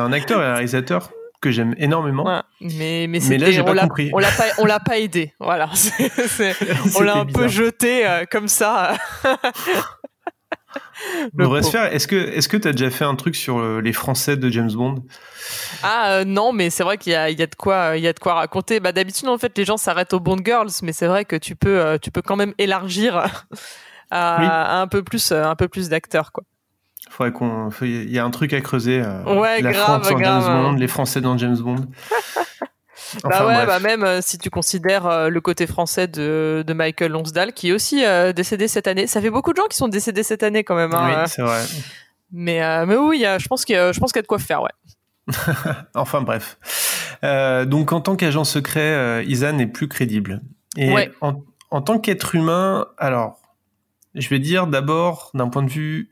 [0.00, 2.24] un, un acteur et un réalisateur que j'aime énormément.
[2.24, 4.10] Ouais, mais mais, Mais c'était- là, j'ai on pas l'a- compris.
[4.14, 5.34] On l'a pas on l'a pas aidé.
[5.40, 5.68] Voilà.
[6.96, 8.94] On l'a un peu jeté euh, comme ça.
[11.36, 11.92] Le faire.
[11.92, 14.70] Est-ce que est-ce que t'as déjà fait un truc sur euh, les Français de James
[14.72, 15.02] Bond?
[15.82, 18.02] Ah euh, non, mais c'est vrai qu'il y a, il y a de quoi, il
[18.02, 18.78] y a de quoi raconter.
[18.80, 21.56] Bah d'habitude en fait les gens s'arrêtent aux Bond Girls, mais c'est vrai que tu
[21.56, 23.26] peux, tu peux quand même élargir à,
[24.38, 24.46] Oui.
[24.48, 26.44] à un peu plus, un peu plus d'acteurs quoi.
[27.12, 27.68] Faudrait qu'on.
[27.82, 29.02] Il y a un truc à creuser.
[29.04, 30.42] euh, Ouais, la grave, France dans grave.
[30.44, 31.76] James Bond, les Français dans James Bond.
[33.24, 33.66] bah ouais, bref.
[33.66, 37.68] bah même euh, si tu considères euh, le côté français de, de Michael Lonsdale, qui
[37.68, 39.06] est aussi euh, décédé cette année.
[39.06, 40.94] Ça fait beaucoup de gens qui sont décédés cette année quand même.
[40.94, 41.62] hein, Oui, euh, c'est vrai.
[42.32, 44.38] mais mais oui, je pense qu'il y a, je pense qu'il y a de quoi
[44.38, 44.70] faire, ouais.
[45.94, 46.56] Enfin bref.
[47.22, 50.40] Donc en tant qu'agent secret, euh, Isa n'est plus crédible.
[50.78, 51.12] Et Ouais.
[51.20, 51.34] en,
[51.70, 53.38] en tant qu'être humain, alors,
[54.14, 56.08] je vais dire d'abord d'un point de vue...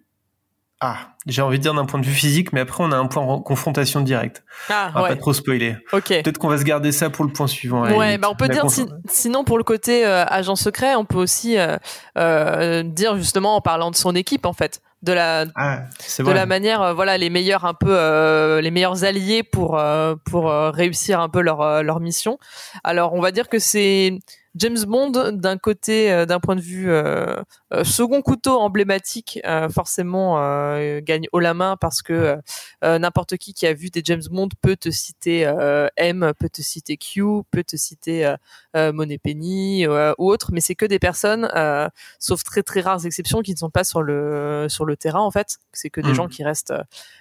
[0.82, 3.04] Ah, j'ai envie de dire d'un point de vue physique, mais après on a un
[3.06, 4.42] point de confrontation directe.
[4.70, 5.08] Ah On va ouais.
[5.10, 5.76] pas trop spoiler.
[5.92, 6.08] Ok.
[6.08, 7.82] Peut-être qu'on va se garder ça pour le point suivant.
[7.94, 11.18] Ouais, bah on peut dire si- sinon pour le côté euh, agent secret, on peut
[11.18, 11.76] aussi euh,
[12.16, 15.80] euh, dire justement en parlant de son équipe en fait, de la Ah,
[16.18, 19.78] de la manière voilà les meilleurs un peu les meilleurs alliés pour
[20.24, 22.38] pour réussir un peu leur leur mission.
[22.84, 24.18] Alors on va dire que c'est
[24.56, 27.36] James Bond d'un côté euh, d'un point de vue euh,
[27.72, 32.36] euh, second couteau emblématique euh, forcément euh, gagne haut la main parce que
[32.82, 36.62] n'importe qui qui a vu des James Bond peut te citer euh, M, peut te
[36.62, 38.34] citer Q, peut te citer
[38.74, 43.42] Moneypenny euh, ou autre, mais c'est que des personnes, euh, sauf très très rares exceptions,
[43.42, 45.58] qui ne sont pas sur le sur le terrain en fait.
[45.72, 46.14] C'est que des Mhm.
[46.14, 46.74] gens qui restent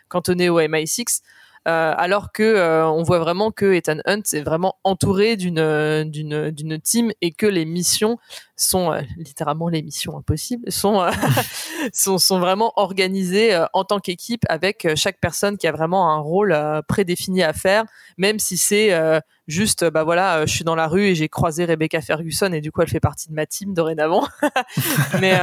[0.07, 1.21] cantonnés au MI6.
[1.67, 6.05] Euh, alors que euh, on voit vraiment que Ethan Hunt est vraiment entouré d'une euh,
[6.05, 8.17] d'une d'une team et que les missions
[8.55, 11.01] sont euh, littéralement les missions impossibles sont
[11.93, 16.57] sont, sont vraiment organisées en tant qu'équipe avec chaque personne qui a vraiment un rôle
[16.87, 17.83] prédéfini à faire
[18.17, 18.91] même si c'est
[19.47, 22.71] juste bah voilà je suis dans la rue et j'ai croisé Rebecca Ferguson et du
[22.71, 24.25] coup elle fait partie de ma team dorénavant.
[25.19, 25.37] Mais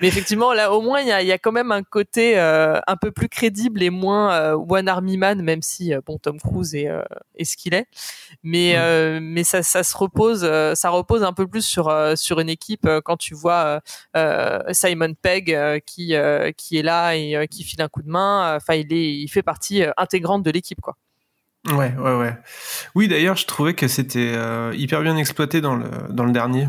[0.00, 2.36] mais effectivement, là, au moins, il y a, il y a quand même un côté
[2.36, 6.18] euh, un peu plus crédible et moins euh, One Army Man, même si euh, bon,
[6.18, 6.88] Tom Cruise est,
[7.36, 7.86] est ce qu'il est.
[8.42, 8.76] Mais
[9.20, 10.40] mais ça, ça se repose,
[10.74, 13.80] ça repose un peu plus sur sur une équipe quand tu vois
[14.72, 16.14] Simon Pegg qui
[16.56, 18.56] qui est là et qui file un coup de main.
[18.56, 20.96] Enfin, il est, il fait partie intégrante de l'équipe, quoi.
[21.68, 22.36] Ouais, ouais, ouais.
[22.94, 24.34] Oui, d'ailleurs, je trouvais que c'était
[24.74, 26.66] hyper bien exploité dans le dans le dernier.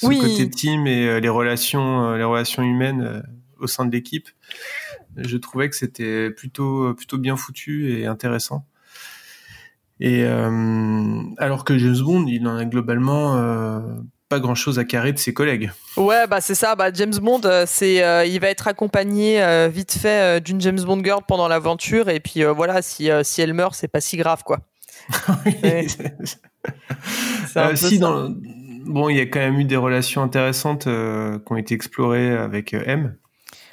[0.00, 0.18] Ce Oui.
[0.20, 3.22] côté team et euh, les relations, euh, les relations humaines euh,
[3.60, 4.28] au sein de l'équipe.
[5.16, 8.66] Je trouvais que c'était plutôt plutôt bien foutu et intéressant.
[9.98, 13.80] Et euh, alors que James Bond, il en a globalement euh,
[14.28, 15.70] pas grand chose à carrer de ses collègues.
[15.96, 16.74] Ouais, bah c'est ça.
[16.74, 20.82] Bah James Bond, c'est, euh, il va être accompagné euh, vite fait euh, d'une James
[20.82, 24.42] Bond girl pendant l'aventure, et puis voilà, si si elle meurt, c'est pas si grave,
[24.44, 24.60] quoi.
[27.46, 28.34] C'est si dans
[28.86, 32.30] bon, il y a quand même eu des relations intéressantes euh, qui ont été explorées
[32.30, 33.16] avec euh, M.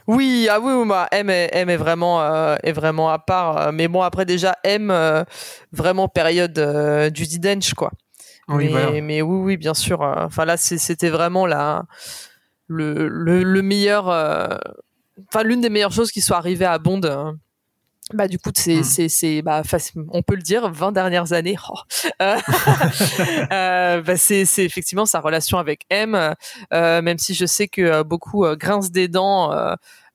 [0.08, 3.72] Oui, ah oui, bah, M, est, M est vraiment euh, est vraiment à part.
[3.72, 5.24] Mais bon, après déjà M, euh,
[5.72, 7.92] vraiment période euh, Judi Dench, quoi.
[8.50, 9.02] Oui, mais, voilà.
[9.02, 10.02] mais oui, oui, bien sûr.
[10.02, 11.86] Enfin là, c'était vraiment la
[12.68, 14.08] le, le, le meilleur.
[15.30, 17.38] Enfin, l'une des meilleures choses qui soit arrivée à Bond.
[18.12, 18.84] Bah du coup c'est Mm.
[18.84, 19.62] c'est c'est bah
[20.10, 21.80] on peut le dire 20 dernières années oh.
[22.22, 22.36] Euh,
[23.52, 26.36] euh, bah, c'est c'est effectivement sa relation avec M
[26.74, 29.52] euh, même si je sais que beaucoup euh, grincent des dents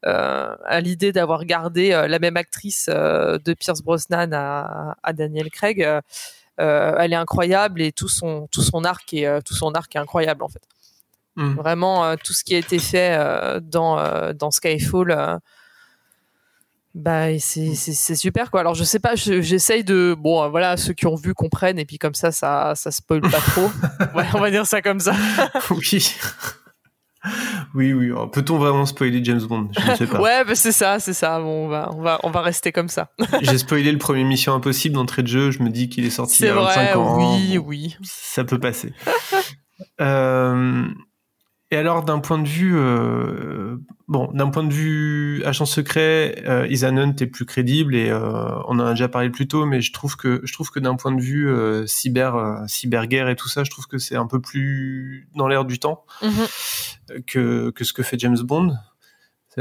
[0.05, 5.81] à l'idée d'avoir gardé la même actrice de Pierce Brosnan à, à Daniel Craig
[6.59, 10.43] elle est incroyable et tout son tout son arc est tout son arc est incroyable
[10.45, 10.63] en fait
[11.37, 11.55] Mm.
[11.55, 13.17] vraiment tout ce qui a été fait
[13.63, 15.39] dans dans Skyfall
[16.95, 17.75] bah et c'est
[18.17, 21.15] super quoi alors je sais pas je- j'essaye de bon euh, voilà ceux qui ont
[21.15, 23.71] vu comprennent et puis comme ça ça ça spoil pas trop
[24.17, 25.15] ouais, on va dire ça comme ça
[25.71, 26.15] oui.
[27.75, 28.07] Oui, oui.
[28.07, 29.69] Alors, Peut-on vraiment spoiler James Bond?
[29.79, 30.21] Je ne sais pas.
[30.23, 32.89] ouais bah c'est ça c'est ça bon on va on va on va rester comme
[32.89, 33.11] ça
[33.43, 35.51] J'ai spoilé le premier Mission Impossible d'entrée de jeu.
[35.51, 37.17] Je me dis qu'il est sorti il y a 25 vrai ans.
[37.19, 38.93] oui oui Ça peut passer.
[40.01, 40.87] Euh,
[41.71, 43.77] et alors, d'un point de vue, euh,
[44.09, 48.21] bon, d'un point de vue agent secret, euh, Hunt est plus crédible et euh,
[48.69, 50.97] on en a déjà parlé plus tôt, mais je trouve que je trouve que d'un
[50.97, 54.27] point de vue euh, cyber, euh, cyberguerre et tout ça, je trouve que c'est un
[54.27, 57.23] peu plus dans l'air du temps Mhm.
[57.27, 58.75] que que ce que fait James Bond.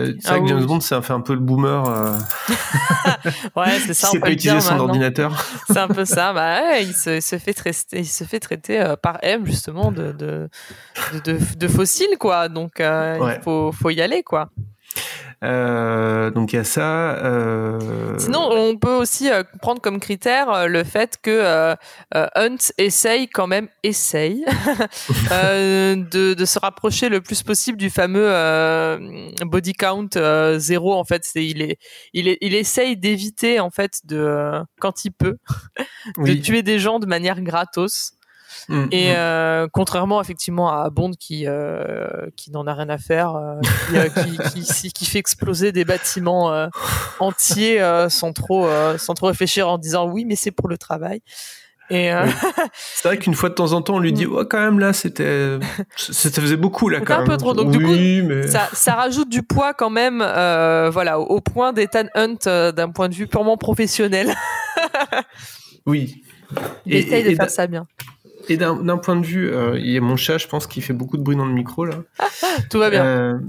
[0.05, 0.65] C'est c'est Ah vrai que oui, James oui.
[0.67, 1.83] Bond, c'est un, fait un peu le boomer.
[1.89, 2.17] Euh,
[3.55, 4.07] Ouais, c'est ça.
[4.07, 5.43] on sait peut pas utiliser son ordinateur.
[5.67, 6.33] C'est un peu ça.
[6.33, 9.45] Bah, ouais, il, se, il se fait traiter, il se fait traiter euh, par M
[9.45, 10.49] justement de de,
[11.13, 12.47] de, de, de fossile quoi.
[12.49, 13.35] Donc euh, Ouais.
[13.37, 14.49] il faut faut y aller quoi.
[15.43, 17.15] Euh, donc il y a ça.
[17.23, 18.17] Euh...
[18.17, 21.75] Sinon, on peut aussi euh, prendre comme critère euh, le fait que euh,
[22.35, 24.43] Hunt essaye quand même essaye
[25.31, 28.97] euh, de, de se rapprocher le plus possible du fameux euh,
[29.41, 30.93] body count euh, zéro.
[30.93, 31.77] En fait, c'est il est
[32.13, 35.37] il est il essaye d'éviter en fait de euh, quand il peut
[36.17, 36.41] de Oui.
[36.41, 38.13] tuer des gens de manière gratos.
[38.69, 39.15] Mm, Et mm.
[39.15, 44.37] euh, contrairement effectivement à Bond qui euh, qui n'en a rien à faire, euh, qui,
[44.37, 46.67] qui, qui, qui fait exploser des bâtiments
[47.19, 51.21] entiers sans trop sans trop réfléchir en disant oui mais c'est pour le travail.
[51.89, 52.31] Et euh, Oui.
[52.73, 54.93] C'est vrai qu'une fois de temps en temps, on lui dit, ouais, quand même là,
[54.93, 55.57] c'était,
[55.95, 57.27] ça faisait beaucoup là quand un même.
[57.27, 57.53] peu trop.
[57.53, 57.93] Donc, du coup,
[58.27, 62.71] mais ça, ça rajoute du poids quand même, euh, voilà, au, point d'Ethan Hunt euh,
[62.71, 64.35] d'un point de vue purement professionnel.
[65.85, 66.23] oui.
[66.85, 67.87] Il essaye de faire ça bien.
[68.49, 70.93] Et d'un point de vue, euh, il y a mon chat, je pense, qui fait
[70.93, 71.95] beaucoup de bruit dans le micro là.
[72.69, 73.05] Tout va bien.
[73.05, 73.39] Euh,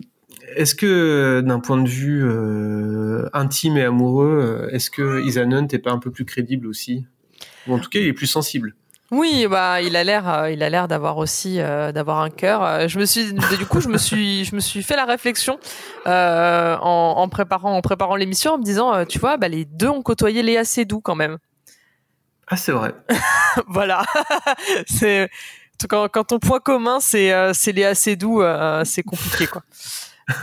[0.56, 5.78] est-ce que d'un point de vue euh, intime et amoureux, est-ce que Ethan Hunt est
[5.78, 7.06] pas un peu plus crédible aussi?
[7.66, 8.74] Ou en tout cas, il est plus sensible.
[9.10, 12.88] Oui, bah il a l'air, euh, il a l'air d'avoir aussi euh, d'avoir un cœur.
[12.88, 15.58] Je me suis, du coup, je me suis, je me suis fait la réflexion
[16.06, 19.88] euh, en, en préparant, en préparant l'émission, en me disant, tu vois, bah les deux
[19.88, 21.38] ont côtoyé Léa Seydoux quand même.
[22.50, 22.94] Ah, c'est vrai.
[23.66, 24.04] voilà,
[24.86, 25.28] c'est
[25.88, 29.62] quand, quand ton point commun c'est euh, c'est Léa Seydoux, euh, c'est compliqué quoi.
[30.28, 30.34] Je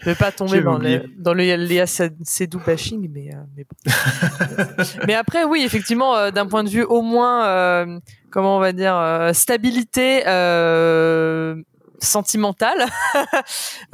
[0.00, 0.98] je vais pas tomber dans, oublié.
[0.98, 4.84] le, dans le Léa Seydoux bashing, mais euh, mais bon.
[5.06, 7.98] mais après, oui, effectivement, euh, d'un point de vue au moins, euh,
[8.30, 11.56] comment on va dire, euh, stabilité euh,
[12.00, 12.86] sentimentale,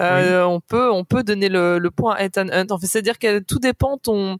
[0.01, 2.66] euh, on peut on peut donner le, le point à Ethan Hunt.
[2.70, 4.39] En fait, c'est-à-dire que tout dépend ton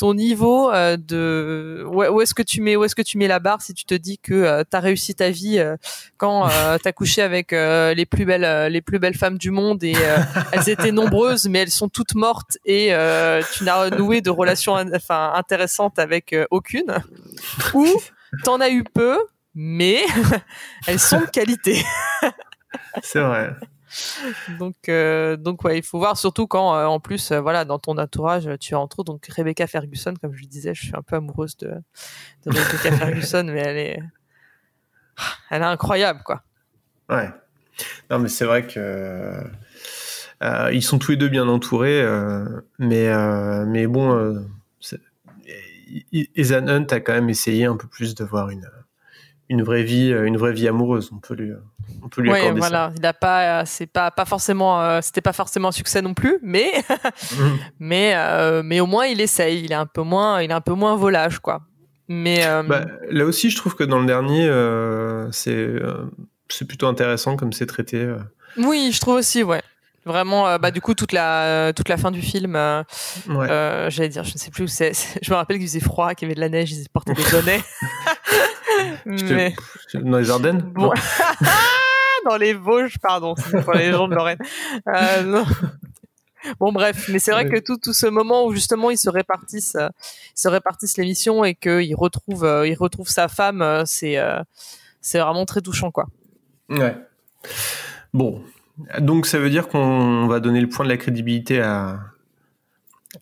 [0.00, 3.38] ton niveau euh, de où, est-ce que tu mets où est-ce que tu mets la
[3.38, 5.76] barre si tu te dis que euh, tu as réussi ta vie euh,
[6.16, 6.48] quand
[6.82, 9.92] tu as couché avec les plus belles les plus belles femmes du monde et
[10.52, 12.92] elles étaient nombreuses mais elles sont toutes mortes et
[13.52, 16.96] tu n'as noué de relations in- enfin intéressantes avec aucune
[17.74, 17.86] ou
[18.44, 19.18] t'en as eu peu
[19.54, 19.98] mais
[20.86, 21.84] elles sont de qualité
[23.02, 23.50] C'est vrai.
[24.58, 27.78] Donc euh, donc ouais il faut voir surtout quand euh, en plus euh, voilà dans
[27.78, 30.96] ton entourage tu as entre autres donc Rebecca Ferguson comme je le disais je suis
[30.96, 31.74] un peu amoureuse de,
[32.46, 34.02] de Rebecca Ferguson mais elle est
[35.50, 36.42] elle est incroyable quoi
[37.10, 37.28] Ouais.
[38.08, 39.42] Non, mais c'est vrai que
[40.72, 42.04] ils sont tous les deux bien entourés,
[42.78, 43.10] mais
[43.66, 44.46] mais bon,
[46.12, 48.70] Ethan Hunt a quand même essayé un peu plus d'avoir une
[49.50, 51.10] une vraie vie, euh, une vraie vie amoureuse.
[51.12, 51.52] On peut lui
[52.02, 55.00] on peut lui ouais accorder voilà il a pas euh, c'est pas pas forcément euh,
[55.02, 56.96] c'était pas forcément un succès non plus mais ça.
[57.38, 57.58] Mhm.
[57.80, 60.60] mais euh, mais au moins il essaye il est un peu moins il est un
[60.62, 61.60] peu moins volage quoi
[62.08, 66.10] mais euh, Bah, là aussi, je trouve que dans le dernier, euh, c'est euh,
[66.48, 67.98] c'est plutôt intéressant comme c'est traité.
[67.98, 68.18] euh.
[68.56, 69.62] oui je trouve aussi ouais
[70.06, 72.82] vraiment euh, bah du coup toute la euh, toute la fin du film euh,
[73.28, 73.46] Ouais.
[73.50, 74.92] Euh, J'allais dire, je ne sais plus où c'est.
[74.94, 77.12] c'est- Je me rappelle qu'il faisait froid, qu'il y avait de la neige, ils portaient
[77.12, 77.60] des bonnets.
[79.04, 80.60] Te- Dans les Ardennes.
[80.60, 80.82] bon.
[80.86, 80.92] Non.
[82.28, 84.38] dans les Vosges, pardon, c'est pour les gens de Lorraine.
[84.88, 85.44] Euh, non.
[86.58, 87.50] Bon bref, mais c'est vrai Ouais.
[87.60, 89.88] que tout, tout ce moment où justement ils se répartissent, euh,
[90.36, 94.16] ils se répartissent l'émission et qu'il retrouve, euh, il retrouve sa femme, c'est,
[95.02, 96.06] c'est vraiment très touchant quoi.
[96.70, 96.96] Ouais.
[98.14, 98.42] Bon,
[98.98, 102.00] donc ça veut dire qu'on va donner le point de la crédibilité à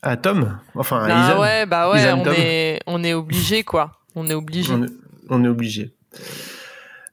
[0.03, 2.35] à Tom, enfin à Bah ouais, bah ouais, on Tom.
[2.37, 4.73] est, on est obligé quoi, on est obligé.
[4.73, 4.91] On est,
[5.31, 5.95] on est obligé.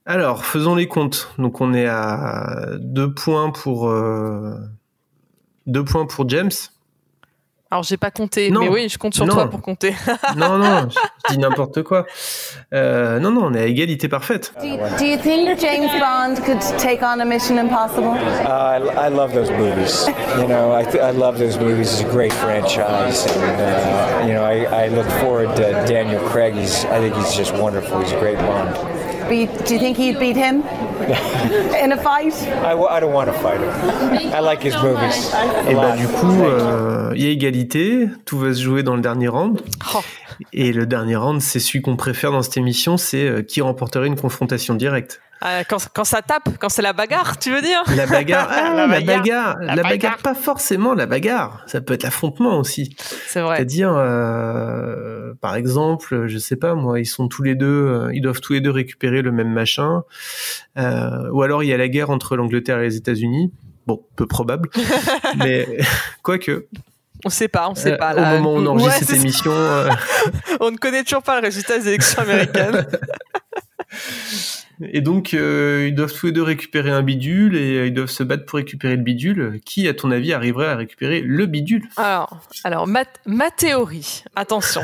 [0.06, 1.34] Alors, faisons les comptes.
[1.38, 4.56] Donc, on est à deux points pour euh,
[5.66, 6.52] deux points pour James.
[7.76, 8.62] Alors j'ai pas compté, Non.
[8.62, 9.34] mais oui, je compte sur Non.
[9.34, 9.94] toi pour compter.
[10.38, 10.98] Non, non, je
[11.28, 12.06] je dis n'importe quoi.
[12.74, 14.54] Euh, non, non, on est à égalité parfaite.
[14.62, 18.14] Do you, do you think James Bond could take on a Mission Impossible?
[18.46, 20.08] Uh, I, I love those movies.
[20.38, 21.92] You know, I, th- I love those movies.
[21.92, 26.54] It's a great franchise, and uh, you know, I, I look forward to Daniel Craig.
[26.54, 28.00] He's, I think he's just wonderful.
[28.00, 28.74] He's a great Bond.
[29.30, 30.62] Be, do you think he'd beat him?
[31.84, 32.34] In a fight?
[32.64, 34.34] I, w- I don't want to fight him.
[34.34, 35.32] I like his movies.
[35.68, 38.08] Et bah, du coup, euh, il y a égalité.
[38.26, 39.62] Tout va se jouer dans le dernier round.
[39.96, 40.00] Oh.
[40.54, 44.08] Et le dernier round, c'est celui qu'on préfère dans cette émission, c'est euh, qui remporterait
[44.08, 45.22] une confrontation directe.
[45.42, 48.74] Ah, quand, quand ça tape, quand c'est la bagarre, tu veux dire La bagarre, ah,
[48.74, 49.18] La la, bagarre.
[49.20, 49.90] bagarre, La la, bagarre.
[49.92, 50.18] bagarre.
[50.20, 51.62] pas forcément la bagarre.
[51.68, 52.96] Ça peut être l'affrontement aussi.
[53.28, 53.58] C'est vrai.
[53.58, 58.22] C'est-à-dire, euh, par exemple, je sais pas moi, ils sont tous les deux, euh, ils
[58.22, 60.04] doivent tous les deux récupérer le même machin,
[60.78, 63.52] euh, ou alors il y a la guerre entre l'Angleterre et les États-Unis.
[63.88, 64.70] bon, peu probable,
[65.38, 65.68] mais
[66.24, 66.68] quoique.
[67.24, 68.14] On sait pas, on sait Euh, pas.
[68.16, 69.90] au moment où on enregistre Ouais, cette émission, euh,
[70.60, 72.86] on ne connaît toujours pas le résultat des élections américaines.
[74.82, 78.10] Et donc, euh, ils doivent tous les deux récupérer un bidule et euh, ils doivent
[78.10, 79.60] se battre pour récupérer le bidule.
[79.66, 81.88] Qui, à ton avis, arriverait à récupérer le bidule?
[81.98, 84.82] Alors, alors ma, ma théorie, attention,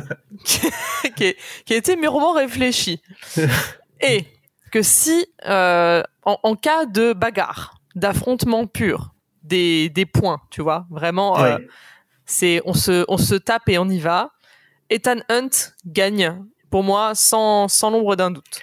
[0.44, 3.00] qui, est- qui a été mûrement réfléchie,
[4.00, 4.26] est
[4.70, 10.86] que si, euh, en, en cas de bagarre, d'affrontement pur, des, des points, tu vois,
[10.90, 11.58] vraiment, Ouais.
[12.26, 14.30] c'est on se, on se tape et on y va,
[14.90, 15.50] Ethan Hunt
[15.86, 18.60] gagne, pour moi, sans, sans l'ombre d'un doute.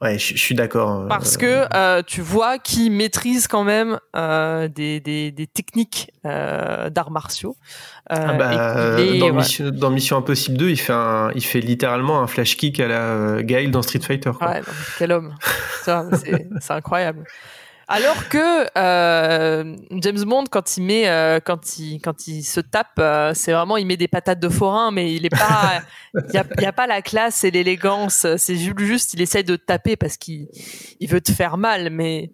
[0.00, 1.02] Ouais, je je suis d'accord.
[1.02, 6.10] euh, Parce que euh, tu vois qu'il maîtrise quand même euh, des, des, des techniques
[6.26, 7.56] euh, d'arts martiaux.
[8.10, 9.32] Euh, Ah bah, et dans, ouais.
[9.32, 12.88] Mission, dans Mission Impossible 2, il fait, un, il fait littéralement un flash kick à
[12.88, 14.32] la euh, Gail dans Street Fighter.
[14.36, 14.48] quoi.
[14.48, 15.34] Ouais, non, quel homme.
[15.82, 17.24] C'est incroyable.
[17.90, 22.98] Alors que euh, James Bond, quand il met, euh, quand il, quand il se tape,
[22.98, 25.80] euh, c'est vraiment, il met des patates de forain, mais il est pas,
[26.14, 28.26] il y a, pas la classe et l'élégance.
[28.36, 30.48] C'est ju- juste, il essaye de taper parce qu'il,
[31.00, 32.30] il veut te faire mal, mais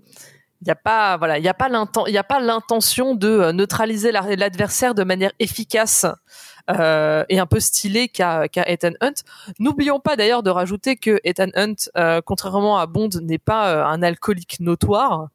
[0.60, 3.14] il y a pas, voilà, il y a pas l'inten- il y a pas l'intention
[3.14, 6.04] de euh, neutraliser la- l'adversaire de manière efficace.
[6.70, 9.12] euh, et un peu stylé qu'a qu'a Ethan Hunt.
[9.58, 13.84] N'oublions pas d'ailleurs de rajouter que Ethan Hunt, euh, contrairement à Bond, n'est pas euh,
[13.84, 15.28] un alcoolique notoire.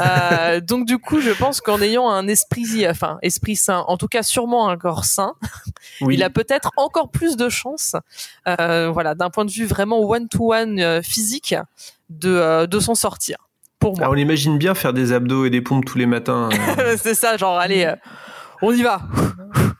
[0.00, 4.08] Euh, donc du coup, je pense qu'en ayant un esprit, enfin esprit sain, en tout
[4.08, 5.34] cas sûrement un corps sain,
[6.00, 6.14] Oui.
[6.14, 7.96] il a peut-être encore plus de chances,
[8.46, 11.54] euh, voilà, d'un point de vue vraiment one-to-one euh, physique,
[12.10, 13.36] de euh, de s'en sortir.
[13.78, 16.48] Pour moi, Ah, on l'imagine bien faire des abdos et des pompes tous les matins.
[16.78, 17.94] euh, c'est ça, genre allez, euh,
[18.62, 19.00] on y va.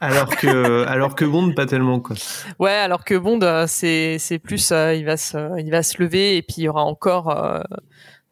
[0.01, 2.16] alors que, alors que Bond, pas tellement quoi.
[2.59, 6.37] Ouais, alors que Bond, c'est c'est plus, euh, il va se, il va se lever
[6.37, 7.61] et puis il y aura encore euh,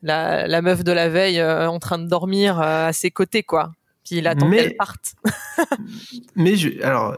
[0.02, 3.42] la, la meuf de la veille euh, en train de dormir euh, à ses côtés,
[3.42, 3.72] quoi.
[4.04, 5.14] Puis il attend qu'elle parte.
[6.36, 7.16] Mais je, alors,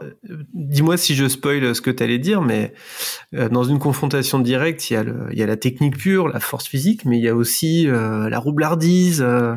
[0.53, 2.73] dis-moi si je spoil ce que tu allais dire, mais
[3.33, 6.27] euh, dans une confrontation directe, il y, a le, il y a la technique pure,
[6.27, 9.55] la force physique, mais il y a aussi euh, la roublardise, euh,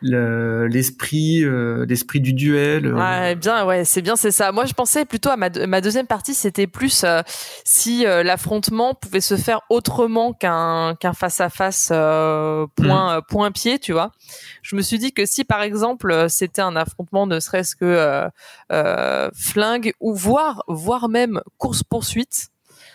[0.00, 2.92] le- l'esprit, euh, l'esprit du duel.
[2.92, 4.50] Ouais, bien, ouais, c'est bien, c'est ça.
[4.52, 7.04] Moi, je pensais plutôt à ma, ma deuxième partie, c'était plus
[7.64, 13.78] si l'affrontement pouvait se faire autrement qu'un qu'un face à face point euh, point pied,
[13.78, 14.12] tu vois.
[14.62, 18.28] Je me suis dit que si par exemple c'était un affrontement, ne serait-ce que euh,
[18.72, 22.48] euh, flingue ou voire voire même course poursuite.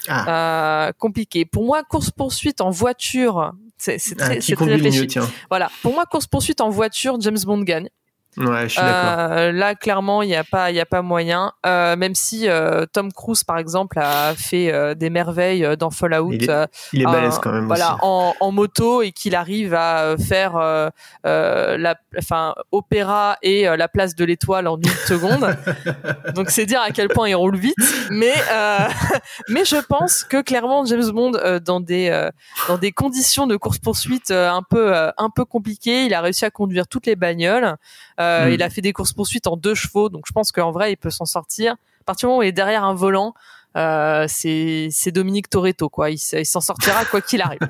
[0.08, 0.88] Ah.
[0.88, 1.46] Euh, compliqué.
[1.46, 5.08] Pour moi, course poursuite en voiture, c'est Ah, très, réfléchi.
[5.50, 5.70] Voilà.
[5.82, 7.90] Pour moi, course poursuite en voiture, James Bond gagne.
[8.38, 9.32] Ouais, je suis d'accord.
[9.38, 11.52] Euh, là, clairement, il n'y a pas, il y a pas moyen.
[11.66, 15.90] Euh, même si euh, Tom Cruise, par exemple, a fait euh, des merveilles euh, dans
[15.90, 16.32] Fallout.
[16.34, 18.00] Il est- euh, il est balèze quand même Voilà, aussi.
[18.04, 20.58] en, en moto et qu'il arrive à faire
[21.24, 25.56] la, enfin, opéra et la place de l'étoile en une seconde.
[26.36, 27.76] Donc c'est dire à quel point il roule vite.
[28.12, 28.78] Mais euh,
[29.50, 32.30] mais je pense que clairement James Bond euh, dans des euh,
[32.68, 36.46] dans des conditions de course poursuite un peu euh, un peu compliquées, il a réussi
[36.46, 37.76] à conduire toutes les bagnoles.
[38.20, 38.49] Euh.
[38.51, 40.97] Il a fait des courses poursuites en deux chevaux, donc je pense qu'en vrai il
[40.97, 41.74] peut s'en sortir.
[41.74, 43.34] À partir du moment où il est derrière un volant,
[43.76, 46.09] euh, c'est Dominique Toretto quoi.
[46.09, 47.59] Il, s'en sortira quoi qu'il arrive.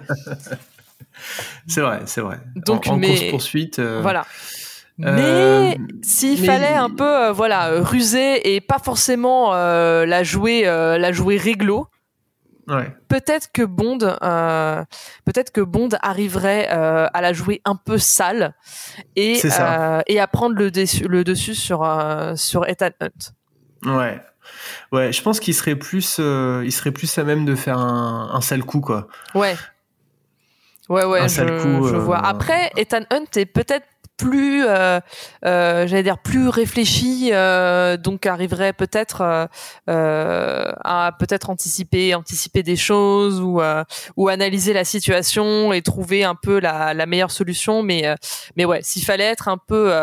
[1.67, 2.37] C'est vrai, c'est vrai.
[2.55, 3.79] Donc, en, en mais- course poursuite.
[3.79, 4.25] Voilà.
[5.03, 10.23] Euh, Mais s'il mais- fallait un peu euh, voilà ruser et pas forcément euh, la
[10.23, 11.87] jouer la jouer réglo,
[12.67, 12.93] Ouais.
[13.07, 14.83] peut-être que Bond euh,
[15.23, 18.55] peut-être que Bond arriverait euh, à la jouer un peu sale
[19.15, 23.31] et euh, et à prendre le dessus le dessus sur euh, sur Ethan Hunt.
[23.85, 24.19] Ouais.
[24.91, 28.29] Ouais, je pense qu'il serait plus, euh, il serait plus à même de faire un,
[28.33, 29.07] un sale coup, quoi.
[29.35, 29.55] Ouais.
[30.89, 32.19] Ouais, ouais, Un je, sale coup, je euh, vois.
[32.19, 33.85] Après, Ethan Hunt est peut-être
[34.17, 34.99] plus, euh,
[35.45, 39.45] euh, j'allais dire, plus réfléchi, euh, donc arriverait peut-être euh,
[39.89, 43.83] euh, à peut-être anticiper, anticiper des choses ou euh,
[44.15, 47.83] ou analyser la situation et trouver un peu la, la meilleure solution.
[47.83, 48.15] Mais
[48.55, 49.93] mais ouais, s'il fallait être un peu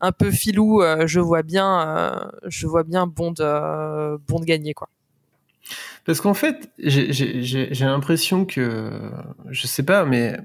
[0.00, 3.34] un peu filou, je vois bien, je vois bien Bond
[4.28, 4.88] Bond gagner quoi.
[6.06, 8.90] Parce qu'en fait, j'ai l'impression que,
[9.50, 10.38] je sais pas, mais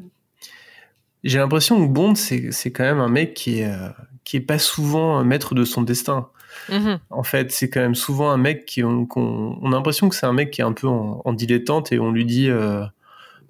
[1.24, 3.90] j'ai l'impression que Bond, c'est c'est quand même un mec qui est, euh,
[4.24, 6.28] qui est pas souvent maître de son destin.
[6.70, 7.00] Mhm.
[7.10, 10.26] En fait, c'est quand même souvent un mec qui, on, on a l'impression que c'est
[10.28, 12.84] un mec qui est un peu en, en dilettante et on lui dit, euh,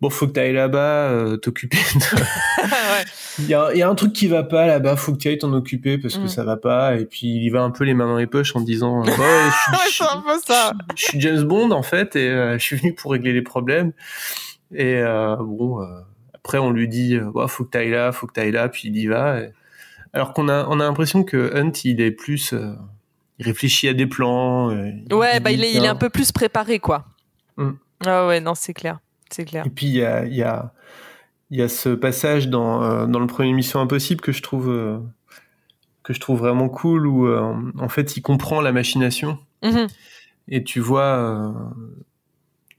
[0.01, 1.77] bon, faut que t'ailles là-bas, euh, t'occuper.
[1.77, 2.21] de-
[3.39, 5.51] Il y, y a un truc qui va pas là-bas, faut que tu ailles t'en
[5.53, 6.27] occuper parce que Mm.
[6.27, 6.95] ça va pas.
[6.95, 9.11] Et puis il y va un peu les mains dans les poches en disant, ouais,
[9.11, 10.73] je suis- c'est un peu ça.
[10.95, 13.91] je suis James Bond en fait et euh, je suis venu pour régler les problèmes
[14.73, 15.85] et euh, bon euh,
[16.43, 18.97] après, on lui dit, Ouais, faut que t'ailles là, faut que t'ailles là, puis il
[18.97, 19.39] y va.
[19.39, 19.51] Et-
[20.13, 22.73] Alors qu'on a, on a l'impression que Hunt, il est plus, euh,
[23.39, 24.69] il réfléchit à des plans.
[24.71, 27.05] euh, Ouais, bah dit, il est, il est un peu plus préparé, quoi.
[27.57, 27.71] Mm.
[28.05, 28.99] Ah ouais, non, c'est clair.
[29.31, 29.65] C'est clair.
[29.65, 30.73] Et puis il y a, il y a,
[31.49, 34.69] il y a ce passage dans, euh, dans le premier Mission Impossible que je trouve,
[34.69, 34.99] euh,
[36.03, 39.87] que je trouve vraiment cool où en fait il comprend la machination Mhm.
[40.49, 41.53] et tu vois,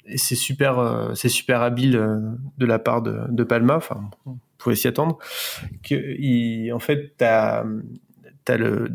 [0.07, 2.18] et c'est super, euh, c'est super habile euh,
[2.59, 3.76] de la part de, de Palma.
[3.76, 5.18] Enfin, on pouvait s'y attendre.
[5.82, 7.64] Que, il, en fait, t'as,
[8.44, 8.90] t'as le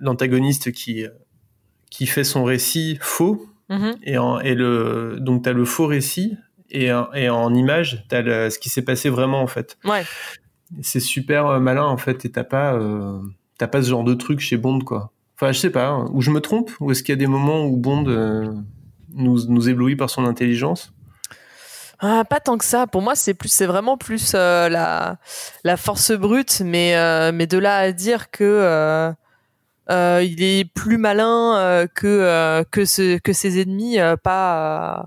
[0.00, 1.04] l'antagoniste qui
[1.90, 3.96] qui fait son récit faux Mhm.
[4.02, 6.36] et, en, et le donc t'as le faux récit
[6.70, 9.78] et, en- et en image t'as le- ce qui s'est passé vraiment en fait.
[9.84, 10.02] Ouais.
[10.82, 13.18] C'est super euh, malin en fait et t'as pas euh,
[13.58, 15.12] t'as pas ce genre de truc chez Bond quoi.
[15.36, 16.06] Enfin je sais pas hein.
[16.12, 16.70] ou je me trompe?
[16.80, 18.52] Ou est-ce qu'il y a des moments où Bond euh,
[19.14, 20.92] nous éblouit par son intelligence?
[22.04, 22.88] Ah, pas tant que ça.
[22.88, 25.18] Pour moi, c'est plus, c'est vraiment plus euh, la
[25.62, 29.14] la force brute, mais euh, mais de là à dire que
[29.88, 35.06] euh, il est plus malin que que que ses ennemis, pas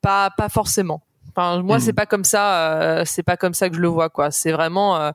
[0.00, 1.02] pas pas forcément.
[1.36, 1.82] Enfin, moi, Mhm.
[1.82, 2.72] c'est pas comme ça.
[2.80, 4.30] euh, c'est pas comme ça que je le vois, quoi.
[4.30, 5.10] C'est vraiment, euh,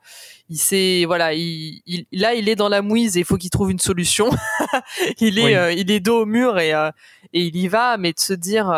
[0.49, 3.49] il sait, voilà, il, il, là, il est dans la mouise et il faut qu'il
[3.49, 4.29] trouve une solution.
[5.19, 5.55] il est, Oui.
[5.55, 6.71] euh, il est dos au mur et
[7.33, 8.71] et il y va, mais de se dire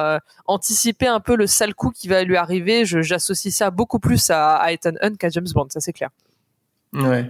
[0.45, 4.55] anticiper un peu le sale coup qui va lui arriver, j'associe ça beaucoup plus à,
[4.55, 6.09] à Ethan Hunt qu'à James Bond, ça c'est clair.
[6.93, 7.29] Ouais.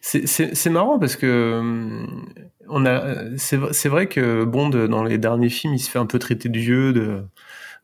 [0.00, 2.06] C'est- marrant parce que
[2.68, 6.18] on a c'est vrai que Bond dans les derniers films il se fait un peu
[6.18, 7.22] traiter de vieux de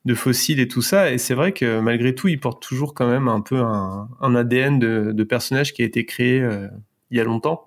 [0.04, 3.06] de fossile et tout ça et c'est vrai que malgré tout il porte toujours quand
[3.08, 6.66] même un peu un, un ADN de, de personnage qui a été créé euh,
[7.10, 7.64] il y a longtemps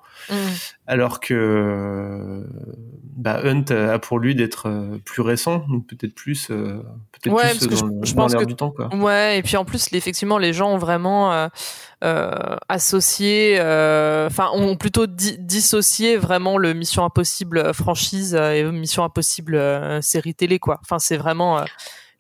[0.88, 2.46] alors que
[3.16, 6.82] bah, Hunt a pour lui d'être euh, plus récent ou peut-être plus euh,
[7.12, 8.94] peut-être Ouais, plus parce que dans, je, le- je dans pense que du temps quoi.
[8.96, 11.48] ouais, et puis en plus, effectivement, les gens ont vraiment euh,
[12.04, 19.04] euh, associé, euh, enfin, ont plutôt di- dissocié vraiment le Mission Impossible franchise et Mission
[19.04, 19.60] Impossible
[20.02, 20.80] série télé, quoi.
[20.82, 21.64] Enfin, c'est vraiment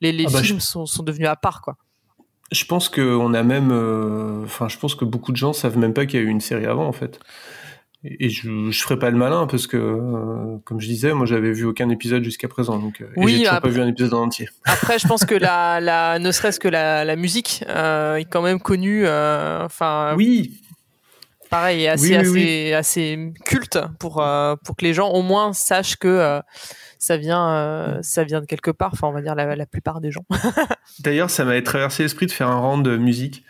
[0.01, 1.77] les, les Ah bah, films sont, sont devenus à part, quoi.
[2.51, 5.77] Je pense que on a même, euh, enfin, je pense que beaucoup de gens savent
[5.77, 7.19] même pas qu'il y a eu une série avant en fait.
[8.03, 11.51] Et je, je ferai pas le malin parce que, euh, comme je disais, moi j'avais
[11.51, 13.87] vu aucun épisode jusqu'à présent, donc euh, et Oui, j'ai toujours après- pas vu un
[13.87, 14.47] épisode en entier.
[14.65, 18.59] Après, je pense que la, la, ne serait-ce que la, la musique est quand même
[18.59, 19.07] connue.
[19.07, 20.61] Enfin, oui.
[21.49, 22.73] Pareil, assez, Oui, oui, assez, oui.
[22.73, 26.39] assez culte pour euh, pour que les gens au moins sachent que euh,
[26.99, 28.91] ça vient, euh, ça vient de quelque part.
[28.93, 30.25] Enfin, on va dire la, la plupart des gens.
[30.99, 33.43] D'ailleurs, ça m'avait traversé l'esprit de faire un rang de musique.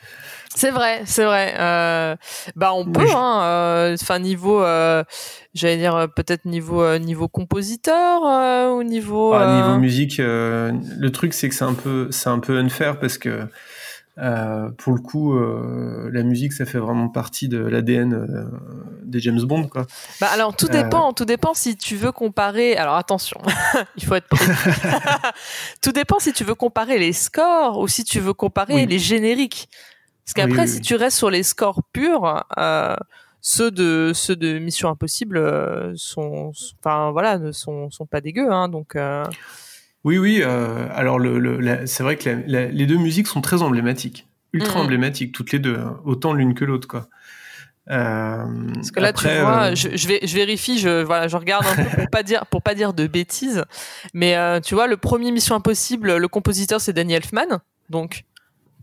[0.55, 1.53] C'est vrai, c'est vrai.
[1.59, 2.15] Euh,
[2.55, 3.41] bah on peut, hein.
[3.43, 5.03] euh, Enfin niveau, euh,
[5.53, 9.33] j'allais dire peut-être niveau euh, niveau compositeur euh, ou niveau.
[9.33, 12.99] Ah, niveau musique, euh, le truc c'est que c'est un peu, c'est un peu unfair
[12.99, 13.49] parce que
[14.17, 18.45] euh, pour le coup, euh, la musique ça fait vraiment partie de l'ADN euh,
[19.03, 19.85] des James Bond quoi.
[20.21, 22.77] Bah alors tout Euh, dépend, tout dépend si tu veux comparer.
[22.77, 23.41] Alors attention,
[23.97, 24.27] il faut être
[25.81, 28.85] tout dépend si tu veux comparer les scores ou si tu veux comparer Oui.
[28.85, 29.69] les génériques.
[30.25, 32.95] Parce qu'après, Oui, oui, si tu restes sur les scores purs, euh,
[33.41, 38.51] ceux de ceux de Mission Impossible sont, enfin voilà, ne sont sont pas dégueux.
[38.51, 39.23] Hein, donc euh,
[40.05, 40.41] Oui, oui.
[40.41, 43.61] euh, alors, le, le- la- c'est vrai que la- la- les deux musiques sont très
[43.61, 44.85] emblématiques, ultra Mhm.
[44.85, 47.07] emblématiques, toutes les deux, hein, autant l'une que l'autre, quoi.
[47.91, 51.65] Euh, Parce que là, tu vois, je, je, vais, je vérifie, je, voilà, je regarde
[51.67, 53.63] un peu pour pas dire, pour pas dire de bêtises.
[54.13, 58.23] Mais euh, tu vois, le premier Mission Impossible, le compositeur c'est Danny Elfman, donc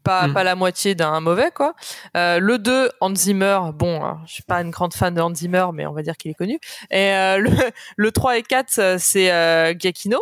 [0.04, 0.34] pas, Mm.
[0.34, 1.74] pas la moitié d'un mauvais quoi.
[2.16, 5.34] Euh, le 2, Hans Zimmer, bon, alors, je suis pas une grande fan de Hans
[5.34, 6.58] Zimmer, mais on va dire qu'il est connu.
[6.90, 7.50] Et euh, le,
[7.96, 10.18] le 3 et 4, euh, c'est euh, Giacchino.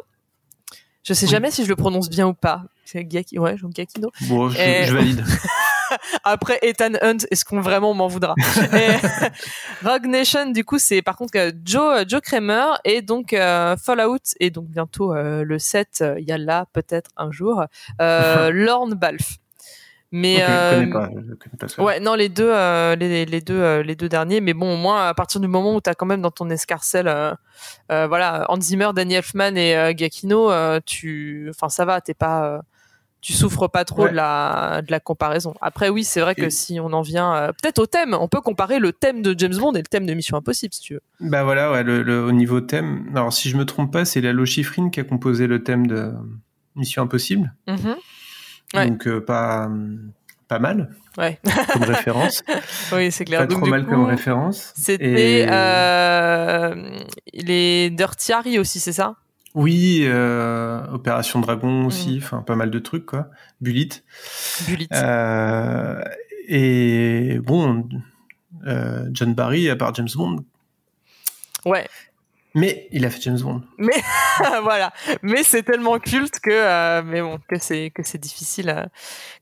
[1.02, 1.32] Je sais Oui.
[1.32, 2.62] jamais si je le prononce bien ou pas.
[2.84, 4.10] C'est Giac- ouais, Giacchino.
[4.22, 5.24] Bon, je, Et- je valide.
[6.24, 8.34] Après Ethan Hunt, est-ce qu'on vraiment m'en voudra
[8.72, 8.94] Et
[9.84, 14.18] Rogue Nation, du coup, c'est par contre euh, Joe Joe Kramer et donc euh, Fallout
[14.38, 17.64] et donc bientôt euh, le 7, euh, il y a là peut-être un jour
[18.00, 19.38] euh, Lorne Balfe.
[20.12, 21.82] Mais je euh, connais pas, je connais pas ça.
[21.82, 24.40] Ouais, non, les deux, euh, les, les deux, euh, les deux derniers.
[24.40, 26.50] Mais bon, au moins, à partir du moment où tu as quand même dans ton
[26.50, 27.32] escarcelle, euh,
[27.92, 32.14] euh, voilà, Hans Zimmer, Danny Elfman et euh, Giacchino, euh, tu, enfin, ça va, t'es
[32.14, 32.58] pas, euh,
[33.20, 34.10] tu souffres pas trop Ouais.
[34.10, 35.54] de la, de la comparaison.
[35.60, 38.26] Après, oui, c'est vrai que Et- si on en vient, euh, peut-être au thème, on
[38.26, 40.94] peut comparer le thème de James Bond et le thème de Mission Impossible, si tu
[40.94, 41.02] veux.
[41.20, 43.04] Bah voilà, ouais, le, le- au niveau thème.
[43.14, 46.12] Alors, si je me trompe pas, c'est Lalo Schifrin qui a composé le thème de
[46.74, 47.54] Mission Impossible.
[47.68, 47.94] Mhm.
[48.74, 48.88] Ouais.
[48.88, 49.68] Donc, euh, pas,
[50.48, 51.38] pas mal Ouais.
[51.72, 52.42] comme référence.
[52.92, 53.40] oui, c'est clair.
[53.40, 54.72] Pas Donc, trop mal coup, comme référence.
[54.76, 56.74] C'était Et- euh,
[57.32, 59.16] les Dirty Harry aussi, c'est ça?
[59.54, 63.30] Oui, euh, Opération Dragon aussi, enfin pas mal de trucs quoi.
[63.60, 63.88] Bullet.
[64.68, 64.86] Bullet.
[66.48, 67.88] Et bon,
[69.12, 70.44] John Barry, à part James Bond.
[71.64, 71.88] Ouais.
[72.54, 73.62] Mais il a fait James Bond.
[73.78, 73.92] Mais
[74.62, 74.92] voilà,
[75.22, 78.88] mais c'est tellement culte que euh, mais bon que c'est que c'est difficile à,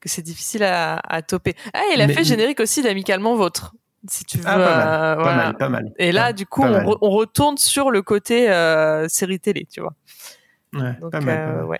[0.01, 1.55] que c'est difficile à, à toper.
[1.73, 3.75] Ah, il a Mais- fait générique aussi d'Amicalement Vôtre.
[4.09, 4.45] Si tu veux.
[4.47, 5.37] Ah, pas mal, euh, pas voilà.
[5.45, 5.93] mal, pas mal.
[5.99, 6.85] Et là, Pas- du coup, on, mal.
[6.87, 9.95] re- on retourne sur le côté euh, série télé, tu vois.
[10.75, 11.65] Ouais, Donc, pas mal, pas mal.
[11.65, 11.79] ouais.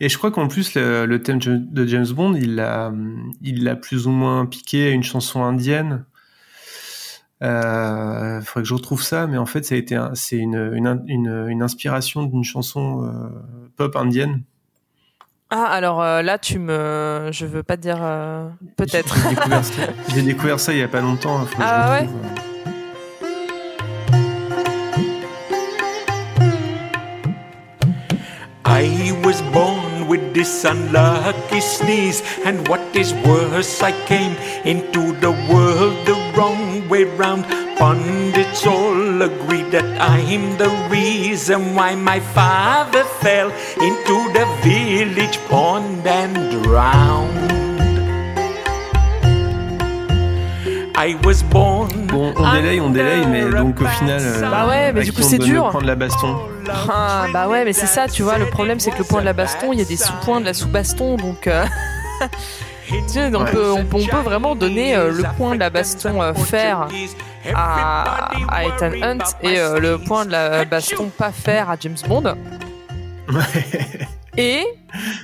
[0.00, 2.92] Et je crois qu'en plus, le, le thème de James Bond, il l'a,
[3.40, 6.04] il l'a plus ou moins piqué à une chanson indienne.
[7.44, 10.72] Euh, faudrait que je retrouve ça, mais en fait, ça a été, un- c'est une,
[10.74, 13.28] une, une, une inspiration d'une chanson euh,
[13.76, 14.42] pop indienne.
[15.50, 17.28] Ah, alors euh, là, tu me.
[17.32, 17.98] Je veux pas te dire.
[18.00, 19.14] euh, Peut-être.
[19.22, 21.44] J'ai découvert, ça- j'ai découvert ça il y a pas longtemps.
[21.44, 22.20] je Ah ouais retrouve.
[28.66, 35.32] I was born with this unlucky sneeze, and what is worse, I came into the
[35.50, 37.44] world the wrong way round.
[37.78, 43.50] Pundits all agree that I'm the reason why my father fell
[43.80, 47.73] into the village pond and drowned.
[50.96, 51.88] I was born.
[52.06, 55.10] Bon, on délaye, on délaye, mais donc au final, euh, Bah ouais, mais à du
[55.10, 55.64] qui coup, on c'est donne dur.
[55.66, 56.36] le point de la baston.
[56.88, 58.38] Ah, bah ouais, mais c'est ça, tu vois.
[58.38, 60.46] Le problème, c'est que le point de la baston, il y a des sous-points de
[60.46, 61.46] la sous-baston, donc.
[61.48, 61.64] euh,
[62.88, 63.50] tu sais, on, Ouais.
[63.50, 66.86] peut, on, peut- on peut vraiment donner euh, le point de la baston euh, faire
[67.54, 71.96] à, à Ethan Hunt et euh, le point de la baston pas faire à James
[72.06, 72.34] Bond.
[74.36, 74.64] Et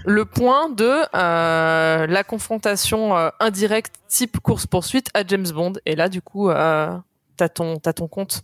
[0.04, 5.74] le point de euh, la confrontation euh, indirecte type course-poursuite à James Bond.
[5.84, 6.96] Et là, du coup, euh,
[7.36, 8.42] t'as ton, t'as ton compte.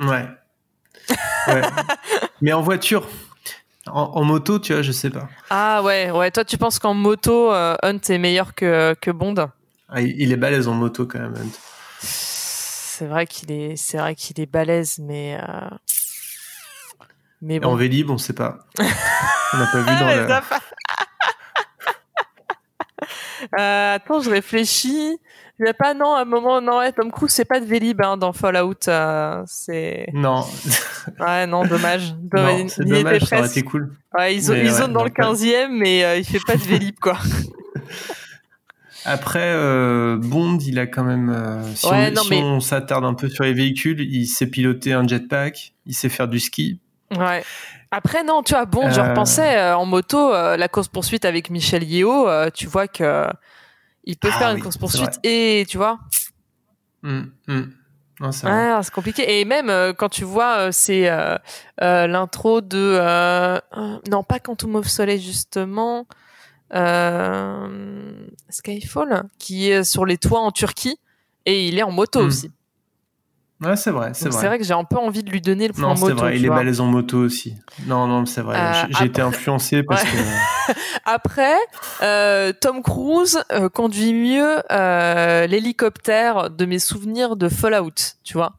[0.00, 0.26] Ouais.
[1.48, 1.62] Ouais.
[2.40, 3.08] mais en voiture.
[3.86, 5.28] En, en moto, tu vois, je sais pas.
[5.50, 6.30] Ah ouais, ouais.
[6.30, 9.48] Toi, tu penses qu'en moto, Hunt est meilleur que, que Bond?
[9.88, 11.34] Ah, il il est balèze en moto quand même.
[11.34, 11.52] Hunt.
[12.00, 15.38] C'est vrai qu'il est, c'est vrai qu'il est balèze, mais
[17.42, 17.76] mais Et En bon.
[17.76, 18.58] Vélib, on sait pas.
[18.78, 20.42] On n'a pas vu dans la...
[23.58, 25.18] Euh, attends, je réfléchis.
[25.58, 27.64] Il n'y a pas non à un moment non ouais Tom Cruise c'est pas de
[27.64, 30.44] Vélib hein, dans Fallout euh, c'est Non.
[31.20, 33.56] ouais non dommage Non, c'est Il y était dommage, ça aurait presque.
[33.56, 33.90] été cool.
[34.18, 36.98] ouais ils, zone- ouais, dans le pas- 15e mais euh, il fait pas de Vélib
[37.00, 37.16] quoi
[39.06, 41.62] Après, euh, Bond, il a quand même...
[41.74, 44.48] si Ouais, on, non, si mais- on s'attarde un peu sur les véhicules, il sait
[44.48, 46.80] piloter un jetpack, il sait faire du ski.
[47.14, 47.44] Ouais.
[47.90, 49.08] Après, non, tu vois, bon, je Euh.
[49.10, 53.26] repensais euh, en moto, euh, la course-poursuite avec Michel Yeo, euh, tu vois que
[54.04, 55.98] il peut Ah faire oui, une course-poursuite et, tu vois,
[58.32, 58.70] c'est vrai.
[58.72, 59.40] ah, c'est compliqué.
[59.40, 61.08] Et même quand tu vois, c'est
[61.80, 62.98] l'intro de.
[64.10, 66.06] non, pas Quantum of Soleil, justement.
[68.48, 70.98] Skyfall, qui est sur les toits en Turquie.
[71.48, 72.26] Et il est en moto Hmm.
[72.26, 72.50] aussi.
[73.62, 74.38] Ouais, c'est vrai, c'est vrai.
[74.38, 76.16] c'est vrai que j'ai un peu envie de lui donner le point Non, c'est moto.
[76.16, 77.54] vrai, il est balèze en moto aussi.
[77.86, 78.58] Non, non, c'est vrai.
[78.58, 80.10] Euh, J'ai- été influencé parce Ouais.
[80.10, 80.72] que...
[81.06, 81.54] Après,
[82.02, 84.56] euh, Tom Cruise euh, conduit mieux
[85.46, 87.92] l'hélicoptère de mes souvenirs de Fallout,
[88.24, 88.54] tu vois.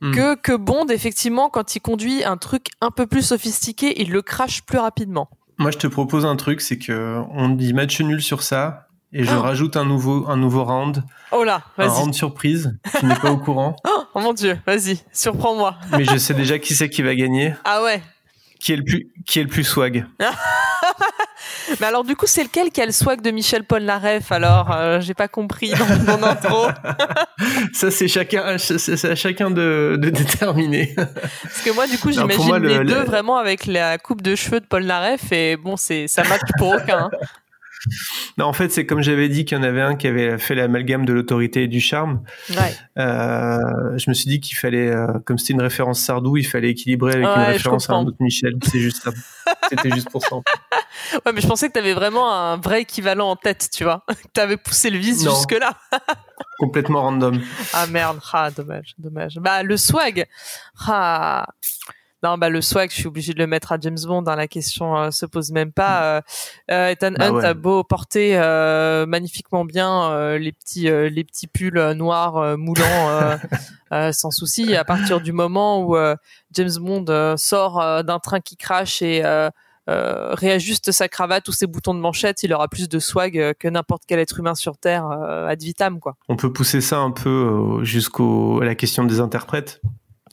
[0.00, 0.12] Hmm.
[0.12, 4.22] Que, que Bond, effectivement, quand il conduit un truc un peu plus sophistiqué, il le
[4.22, 5.28] crache plus rapidement.
[5.58, 9.24] Moi, je te propose un truc, c'est que on dit match nul sur ça, et
[9.24, 9.40] je Oh.
[9.42, 11.02] rajoute un nouveau, un nouveau round,
[11.32, 11.96] Oh là, un vas-y.
[12.00, 12.78] round surprise.
[12.98, 13.76] Tu n'es pas au courant,
[14.14, 15.76] Oh mon dieu, vas-y, surprends-moi.
[15.92, 18.02] mais je sais déjà qui c'est qui va gagner, Ah ouais.
[18.60, 20.06] qui est le plus, qui est le plus swag.
[21.80, 25.00] Mais alors, du coup, c'est lequel qui a le swag de Michel Polnareff Alors, euh,
[25.00, 25.70] j'ai pas compris
[26.06, 26.66] dans mon intro.
[27.74, 30.94] Ça, c'est chacun, c'est à chacun de, de déterminer.
[30.96, 34.34] Parce que moi, du coup, j'imagine le- les le- deux vraiment avec la coupe de
[34.34, 37.10] cheveux de Paul Naref et bon, c'est ça match pour aucun.
[38.38, 40.54] Non, en fait, c'est comme j'avais dit qu'il y en avait un qui avait fait
[40.54, 42.22] l'amalgame de l'autorité et du charme.
[42.50, 42.74] Ouais.
[42.98, 43.58] Euh,
[43.96, 47.14] je me suis dit qu'il fallait, euh, comme c'était une référence Sardou, il fallait équilibrer
[47.14, 48.54] avec Ouais, une référence à un autre Michel.
[48.62, 49.10] C'est juste ça.
[49.68, 50.36] C'était juste pour ça.
[51.24, 54.04] Ouais, mais je pensais que t'avais vraiment un vrai équivalent en tête, tu vois.
[54.08, 55.34] Que t'avais poussé le vice Non.
[55.34, 55.76] jusque là.
[56.58, 57.40] Complètement random.
[57.72, 59.36] Ah merde, ah dommage, dommage.
[59.36, 60.26] Bah le swag,
[60.86, 61.46] ah
[62.24, 64.24] non bah le swag, je suis obligé de le mettre à James Bond.
[64.26, 66.02] Hein, la question euh, se pose même pas.
[66.02, 66.20] Euh,
[66.70, 67.44] euh, Ethan Bah Hunt ouais.
[67.44, 73.38] a beau porter euh, magnifiquement bien les petits les petits pulls noirs moulants
[74.12, 74.74] sans souci.
[74.74, 75.96] À partir du moment où
[76.52, 79.22] James Bond sort d'un train qui crache et
[79.86, 84.02] réajuste sa cravate ou ses boutons de manchette, il aura plus de swag que n'importe
[84.06, 86.16] quel être humain sur Terre ad vitam quoi.
[86.28, 89.80] On peut pousser ça un peu jusqu'au la question des interprètes?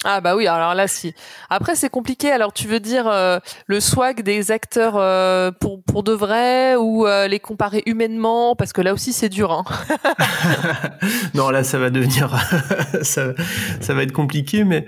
[0.05, 1.13] Ah bah oui, alors là si.
[1.49, 2.31] Après c'est compliqué.
[2.31, 7.07] Alors tu veux dire euh, le swag des acteurs euh, pour pour de vrai ou
[7.07, 8.55] euh, les comparer humainement?
[8.55, 9.51] Parce que là aussi c'est dur.
[9.51, 9.63] Hein.
[11.33, 12.29] non, là, ça va devenir,
[13.01, 13.33] ça,
[13.79, 14.85] ça va être compliqué, mais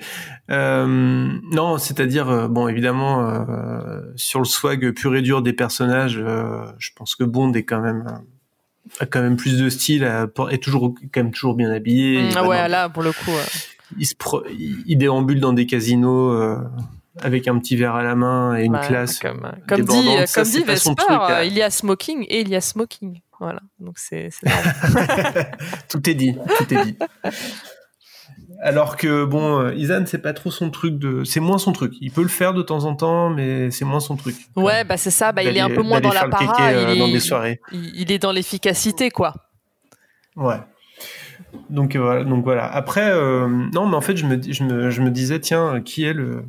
[0.49, 0.86] euh,
[1.51, 6.91] non, c'est-à-dire, bon, évidemment, euh, sur le swag pur et dur des personnages, euh, je
[6.95, 8.05] pense que Bond est quand même
[9.01, 10.09] a quand même plus de style,
[10.49, 12.22] est toujours quand même toujours bien habillé.
[12.22, 13.32] Il ah ouais, là pour le coup.
[13.98, 16.58] Il, se pro- il il déambule dans des casinos euh,
[17.22, 20.10] avec un petit verre à la main et une Ouais, classe comme, comme dit.
[20.28, 21.44] Ça, comme dit Vesper, euh, là.
[21.46, 23.22] il y a smoking et il y a smoking.
[23.40, 24.30] Voilà, donc c'est.
[25.90, 26.98] Tout est dit, tout est dit.
[28.64, 31.94] Alors que bon, euh, Izan, c'est pas trop son truc de, c'est moins son truc.
[32.02, 34.36] Il peut le faire de temps en temps, mais c'est moins son truc.
[34.56, 35.32] Ouais, bah c'est ça.
[35.32, 36.72] Bah, il est un peu moins dans la para.
[36.72, 37.62] euh, dans des soirées.
[37.72, 39.34] il, il est dans l'efficacité, quoi.
[40.36, 40.58] Ouais.
[41.70, 42.24] Donc euh, voilà.
[42.24, 42.66] Donc voilà.
[42.66, 45.82] Après, euh, non, mais en fait, je me, dis- je me, je me disais, tiens,
[45.82, 46.43] qui est le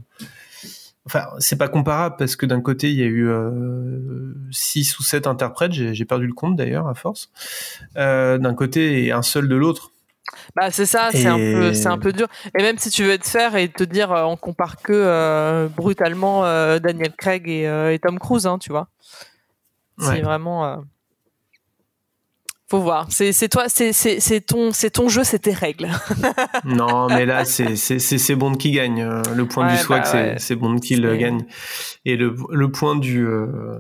[1.07, 5.03] Enfin, c'est pas comparable parce que d'un côté, il y a eu euh, six ou
[5.03, 5.73] sept interprètes.
[5.73, 7.31] J'ai perdu le compte d'ailleurs à force.
[7.97, 9.91] Euh, d'un côté et un seul de l'autre.
[10.55, 12.27] Bah c'est ça, c'est un peu, c'est un peu dur.
[12.59, 15.69] Et même si tu veux te faire et te dire, euh, on compare que euh,
[15.69, 18.89] brutalement euh, Daniel Craig et, euh, et Tom Cruise, hein, tu vois.
[19.99, 20.21] C'est Ouais.
[20.21, 20.85] vraiment.
[22.71, 23.07] Faut voir.
[23.09, 25.89] C'est toi, c'est ton c'est ton jeu, c'est tes règles.
[26.65, 29.03] Non, mais là, c'est c'est Bond qui gagne.
[29.03, 30.35] Euh, Le point Ouais, du swag, bah c'est ouais.
[30.39, 31.45] c'est Bond qui le gagne.
[32.05, 33.79] Et le le point du euh,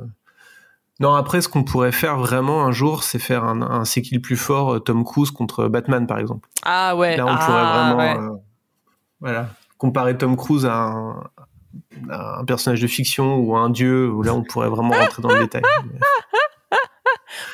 [1.00, 4.14] non après, ce qu'on pourrait faire vraiment un jour, c'est faire un, un c'est qui
[4.14, 6.48] le plus fort euh, Tom Cruise contre Batman par exemple.
[6.64, 7.16] Ah ouais.
[7.16, 8.32] Là, on ah, pourrait vraiment ouais.
[8.32, 8.36] euh,
[9.20, 11.30] voilà comparer Tom Cruise à un,
[12.10, 14.10] à un personnage de fiction ou à un dieu.
[14.10, 15.62] Où là, on pourrait vraiment rentrer dans le détail.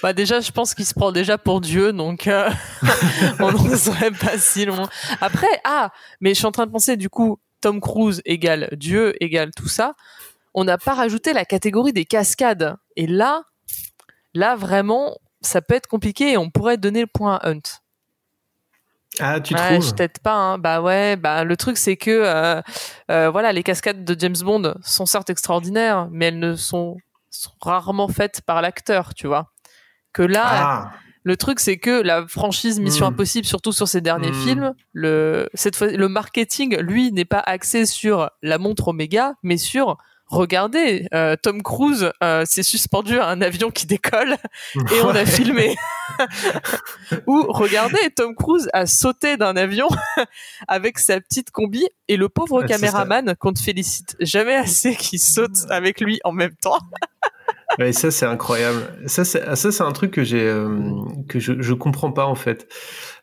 [0.02, 2.50] Bah déjà, je pense qu'il se prend déjà pour Dieu, donc euh,
[3.40, 4.88] on n'en serait pas si loin.
[5.20, 9.14] Après, ah, mais je suis en train de penser, du coup, Tom Cruise égale Dieu
[9.22, 9.94] égale tout ça.
[10.52, 12.76] On n'a pas rajouté la catégorie des cascades.
[12.96, 13.42] Et là,
[14.34, 17.62] là vraiment, ça peut être compliqué et on pourrait donner le point à Hunt.
[19.20, 20.34] Ah, tu Ouais, trouves je t'aide pas.
[20.34, 20.58] Hein.
[20.58, 22.60] Bah ouais, bah le truc c'est que euh,
[23.10, 26.96] euh, voilà, les cascades de James Bond sont certes extraordinaires, mais elles ne sont,
[27.30, 29.53] sont rarement faites par l'acteur, tu vois.
[30.14, 30.90] Que là, Ah.
[31.24, 33.12] le truc c'est que la franchise Mission Hmm.
[33.14, 34.42] Impossible, surtout sur ces derniers Hmm.
[34.46, 39.58] films, le cette fois, le marketing, lui, n'est pas axé sur la montre Omega, mais
[39.58, 44.36] sur Regardez, euh, Tom Cruise euh, s'est suspendu à un avion qui décolle
[44.74, 45.76] et on a filmé.
[47.26, 49.86] Ou regardez, Tom Cruise a sauté d'un avion
[50.68, 55.56] avec sa petite combi et le pauvre caméraman qu'on te félicite jamais assez qui saute
[55.68, 56.78] avec lui en même temps.
[57.78, 58.80] Ouais, ça c'est incroyable.
[59.06, 60.68] Ça c'est ça c'est un truc que j'ai euh,
[61.28, 62.68] que je je comprends pas en fait.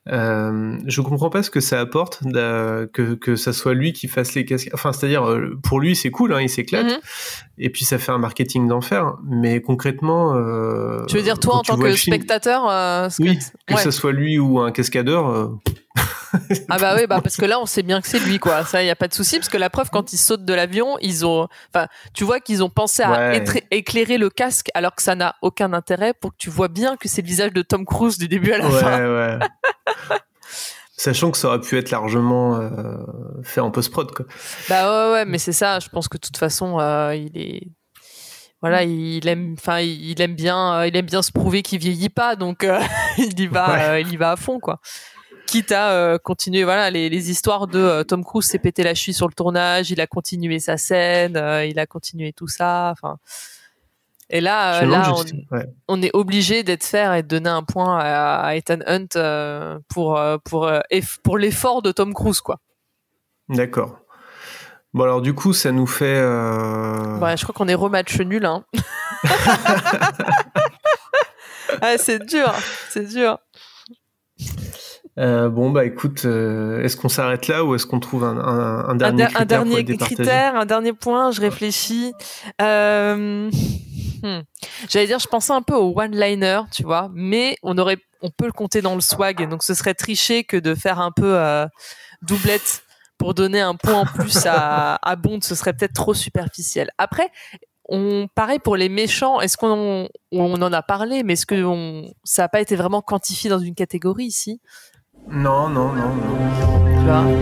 [0.09, 4.07] Euh, je comprends pas ce que ça apporte d'a- que que ça soit lui qui
[4.07, 4.69] fasse les casques.
[4.73, 6.85] Enfin, c'est-à-dire euh, pour lui c'est cool, hein, il s'éclate.
[6.87, 6.97] Mhm.
[7.59, 9.13] Et puis ça fait un marketing d'enfer.
[9.23, 13.33] Mais concrètement, euh, Tu veux dire toi en tant que film- spectateur euh, ce que-
[13.67, 13.79] que Ouais.
[13.81, 15.51] ça soit lui ou un cascadeur.
[16.69, 18.63] Ah bah oui, bah parce que là on sait bien que c'est lui quoi.
[18.65, 20.97] Ça y a pas de souci parce que la preuve quand ils sautent de l'avion,
[21.01, 23.43] ils ont enfin, tu vois qu'ils ont pensé à Ouais.
[23.71, 27.07] éclairer le casque alors que ça n'a aucun intérêt pour que tu vois bien que
[27.09, 28.99] c'est le visage de Tom Cruise du début à la ouais, fin.
[29.05, 29.39] ouais.
[30.97, 32.69] Sachant que ça aurait pu être largement euh,
[33.43, 34.25] fait en post-prod, quoi.
[34.69, 37.61] Bah ouais ouais, mais c'est ça, je pense que de toute façon euh, il est
[38.61, 42.09] voilà, il aime enfin il aime bien euh, il aime bien se prouver qu'il vieillit
[42.09, 42.79] pas donc euh,
[43.17, 43.83] il y va Ouais.
[43.85, 44.79] euh, il y va à fond quoi.
[45.51, 48.95] Quitte à euh, continuer voilà les, les histoires de euh, Tom Cruise s'est pété la
[48.95, 52.91] cheville sur le tournage, il a continué sa scène, euh, il a continué tout ça,
[52.93, 53.17] enfin
[54.29, 55.65] et là, euh, là, on, juste- ouais.
[55.89, 60.17] on est obligé d'être faire et de donner un point à, à Ethan Hunt pour
[60.45, 60.71] pour
[61.23, 62.59] pour l'effort de Tom Cruise quoi.
[63.49, 63.97] D'accord.
[64.93, 66.21] Bon alors du coup ça nous fait.
[66.21, 68.63] Ouais, je crois qu'on est rematch nul hein.
[71.81, 72.53] ah, c'est dur,
[72.89, 73.37] c'est dur.
[75.19, 78.89] Euh, bon bah écoute, euh, est-ce qu'on s'arrête là ou est-ce qu'on trouve un, un,
[78.89, 82.13] un dernier der- critère un dernier critère, un dernier point, je réfléchis.
[82.61, 83.49] Euh,
[84.23, 84.39] hmm.
[84.89, 88.45] J'allais dire, je pensais un peu au one-liner, tu vois, mais on aurait, on peut
[88.45, 91.65] le compter dans le swag, donc ce serait tricher que de faire un peu euh,
[92.21, 92.83] doublette
[93.17, 96.89] pour donner un point en plus à, à Bond, ce serait peut-être trop superficiel.
[96.97, 97.29] Après,
[97.89, 102.09] on, pareil pour les méchants, est-ce qu'on on en a parlé, mais est-ce que on,
[102.23, 104.61] ça n'a pas été vraiment quantifié dans une catégorie ici?
[105.27, 107.41] Non, non, non, non.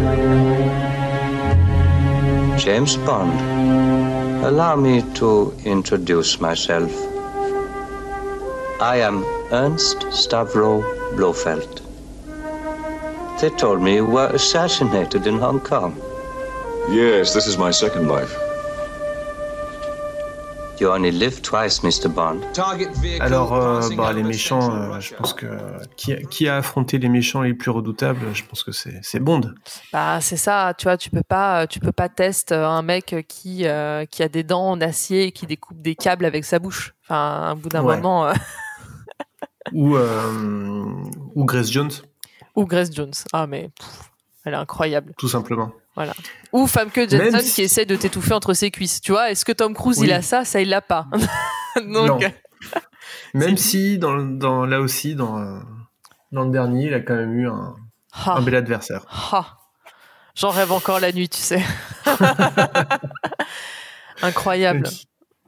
[2.56, 3.32] Tu James Bond,
[4.46, 6.92] allow me to introduce myself.
[8.82, 10.84] I am Ernst Stavro
[11.16, 11.82] Blofeld.
[13.40, 15.96] They told me you were assassinated in Hong Kong.
[16.90, 18.49] Yes, this is my second life.
[20.80, 22.08] You only live twice, Mr.
[22.08, 22.40] Bond.
[23.20, 25.46] Alors, euh, bah, les méchants, euh, je pense que
[25.98, 29.20] qui, a- qui a affronté les méchants les plus redoutables Je pense que c'est c'est
[29.20, 29.42] Bond.
[29.92, 33.68] Bah c'est ça, tu vois, tu peux pas, tu peux pas tester un mec qui
[33.68, 36.94] euh, qui a des dents en acier et qui découpe des câbles avec sa bouche.
[37.04, 37.98] Enfin, au bout d'un Ouais.
[37.98, 38.34] moment, euh,
[39.74, 40.86] Ou, euh,
[41.36, 41.92] ou Grace Jones,
[42.56, 43.12] ou Grace Jones.
[43.34, 43.88] Ah mais pff,
[44.46, 45.14] elle est incroyable.
[45.18, 45.72] tout simplement.
[46.00, 46.14] Voilà.
[46.54, 49.02] Ou Famke Même Jensen si- qui essaie de t'étouffer entre ses cuisses.
[49.02, 50.08] Tu vois, est-ce que Tom Cruise Oui.
[50.08, 50.46] il a ça?
[50.46, 51.08] Ça il l'a pas.
[51.76, 52.20] Donc Non.
[53.34, 55.62] Même si, dans, dans, là aussi, dans,
[56.32, 57.76] dans le dernier, il a quand même eu un,
[58.14, 58.36] Ah.
[58.38, 59.06] un bel adversaire.
[59.34, 59.58] Ah,
[60.36, 61.62] j'en rêve encore la nuit, tu sais.
[64.22, 64.88] Incroyable.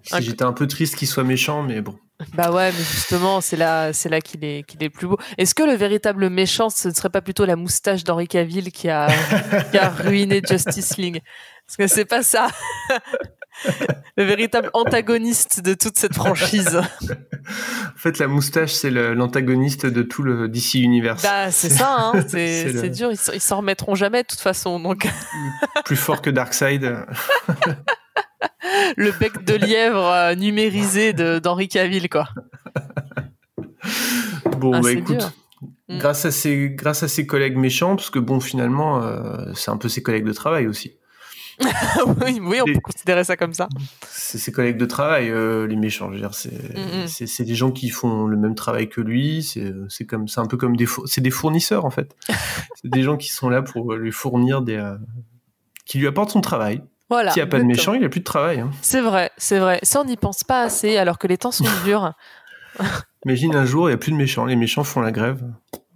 [0.04, 1.97] Si J'étais un peu triste qu'il soit méchant, mais bon.
[2.36, 5.18] Bah ouais, mais justement, c'est là, c'est là qu'il est, qu'il est plus beau.
[5.39, 8.89] Est-ce que le véritable méchant, ce ne serait pas plutôt la moustache d'Henri Cavill qui
[8.89, 9.08] a,
[9.72, 11.22] qui a ruiné Justice League?
[11.66, 12.47] Parce que c'est pas ça.
[14.18, 16.76] le véritable antagoniste de toute cette franchise.
[16.78, 21.24] En fait, la moustache, c'est l'antagoniste de tout le DC Universe.
[21.24, 22.24] Bah, c'est ça, hein.
[22.28, 23.10] C'est, le- dur.
[23.34, 24.80] Ils s'en remettront jamais de toute façon.
[24.80, 25.08] Donc,
[25.86, 27.06] Plus fort que Darkseid.
[28.98, 32.28] Le bec de lièvre euh, numérisé d'Henri Cavill, quoi.
[34.58, 35.32] Bon, Ah, bah écoute, dur.
[35.90, 35.98] Mm.
[35.98, 39.78] grâce, à ses, grâce à ses collègues méchants, parce que bon, finalement, euh, c'est un
[39.78, 40.98] peu ses collègues de travail aussi.
[42.26, 43.68] oui, oui, on peut considérer ça comme ça.
[44.10, 46.10] C'est ses collègues de travail, euh, les méchants.
[46.32, 47.08] C'est Mm, mm.
[47.08, 49.44] c'est- des gens qui font le même travail que lui.
[49.44, 49.72] C'est
[50.38, 52.16] un peu comme des c'est des fournisseurs en fait.
[52.82, 54.96] c'est des gens qui sont là pour lui fournir des euh,
[55.86, 56.82] qui lui apportent son travail.
[57.12, 57.68] Voilà, S'il n'y a pas de exactement.
[57.68, 58.59] méchants, il n'y a plus de travail.
[58.62, 58.72] hein.
[58.82, 59.80] C'est vrai, c'est vrai.
[59.84, 62.14] Ça, on n'y pense pas assez, alors que les temps sont durs.
[63.26, 64.45] Imagine un jour, il n'y a plus de méchants.
[64.45, 65.43] Les méchants font la grève.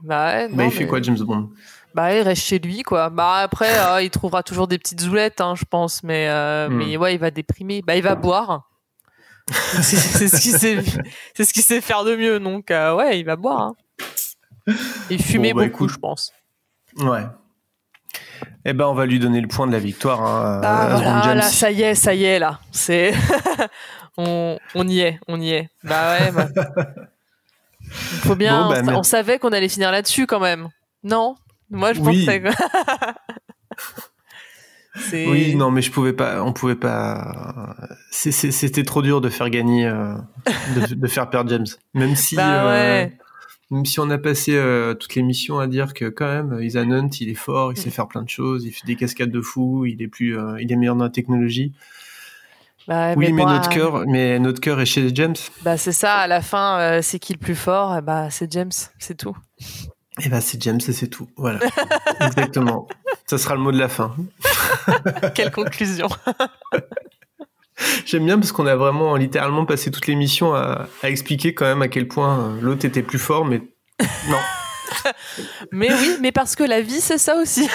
[0.04, 1.50] Bah, ouais, bah, il fait mais- quoi, James Bond?
[1.96, 3.10] Bah, il reste chez lui, quoi.
[3.10, 6.74] Bah, après, euh, il trouvera toujours des petites zoulettes, hein, je pense, mais, euh, Hmm.
[6.76, 7.82] mais ouais, il va déprimer.
[7.82, 8.70] Bah, il va boire.
[9.82, 10.52] c'est ce qu'il
[11.64, 13.62] sait, ce faire de mieux, donc, euh, ouais, il va boire.
[13.62, 13.76] hein.
[15.10, 15.92] Et fumer Bon, bah, beaucoup, écoute.
[15.92, 16.34] je pense.
[16.98, 17.24] Ouais.
[18.66, 20.22] Eh ben, on va lui donner le point de la victoire.
[20.24, 22.60] Hein, Ah, voilà, là, ça y est, ça y est, là.
[22.72, 23.14] C'est,
[24.18, 25.70] on, on y est, on y est.
[25.84, 26.48] Bah ouais, bah.
[27.82, 27.92] Il
[28.28, 30.70] faut bien, Bon, bah, on, savait qu'on allait finir là-dessus quand même.
[31.04, 31.36] Non?
[31.70, 32.26] Moi, je Oui.
[32.26, 32.50] pensais que.
[35.12, 36.42] Oui, non, mais je pouvais pas.
[36.42, 37.76] On pouvait pas.
[38.12, 40.16] C'était trop dur de faire gagner, euh,
[40.74, 41.66] de, de faire perdre James.
[41.94, 42.70] Même si, Bah euh,
[43.04, 43.18] ouais.
[43.72, 47.10] Même si on a passé euh, toute l'émission à dire que quand même, Ethan Hunt,
[47.20, 47.92] il est fort, il sait Mm.
[47.94, 50.72] faire plein de choses, il fait des cascades de fou, il est plus, euh, il
[50.72, 51.74] est meilleur dans la technologie.
[52.88, 55.36] Bah, oui, mais, notre euh, cœur, mais notre cœur est chez James.
[55.64, 57.96] Bah c'est ça, à la fin, euh, c'est qui le plus fort?
[57.98, 59.36] Eh Bah c'est James, c'est tout.
[60.24, 61.28] Et bah c'est James et c'est tout.
[61.36, 61.60] Voilà,
[62.22, 62.88] exactement.
[63.26, 64.16] Ça sera le mot de la fin.
[65.34, 66.08] Quelle conclusion
[68.06, 71.82] J'aime bien parce qu'on a vraiment littéralement passé toute l'émission à, à expliquer quand même
[71.82, 73.62] à quel point euh, l'autre était plus fort, mais
[74.30, 74.38] non.
[75.72, 77.68] Mais oui, mais parce que la vie, c'est ça aussi.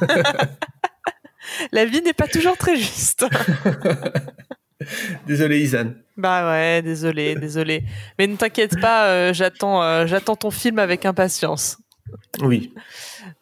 [1.72, 3.26] la vie n'est pas toujours très juste.
[5.26, 5.92] Désolé, Isan.
[6.16, 7.84] Bah ouais, désolé, désolé.
[8.18, 11.78] Mais ne t'inquiète pas, euh, j'attends, euh, j'attends ton film avec impatience.
[12.42, 12.72] Oui.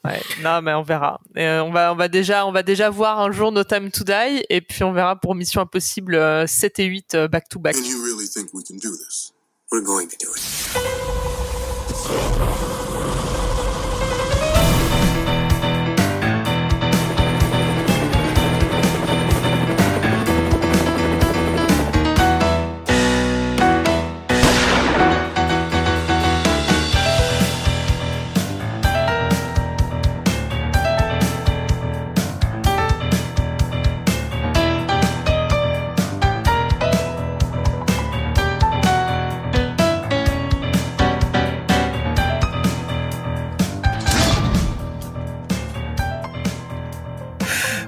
[0.04, 1.20] Ouais, non, mais on verra.
[1.36, 4.04] Euh, on va, on va déjà, on va déjà voir un jour No Time to
[4.04, 7.58] Die, et puis on verra pour Mission Impossible euh, 7 et 8 euh, back to
[7.58, 7.76] back.
[7.76, 9.32] And you really think we can do this?
[9.72, 11.33] We're going to do it.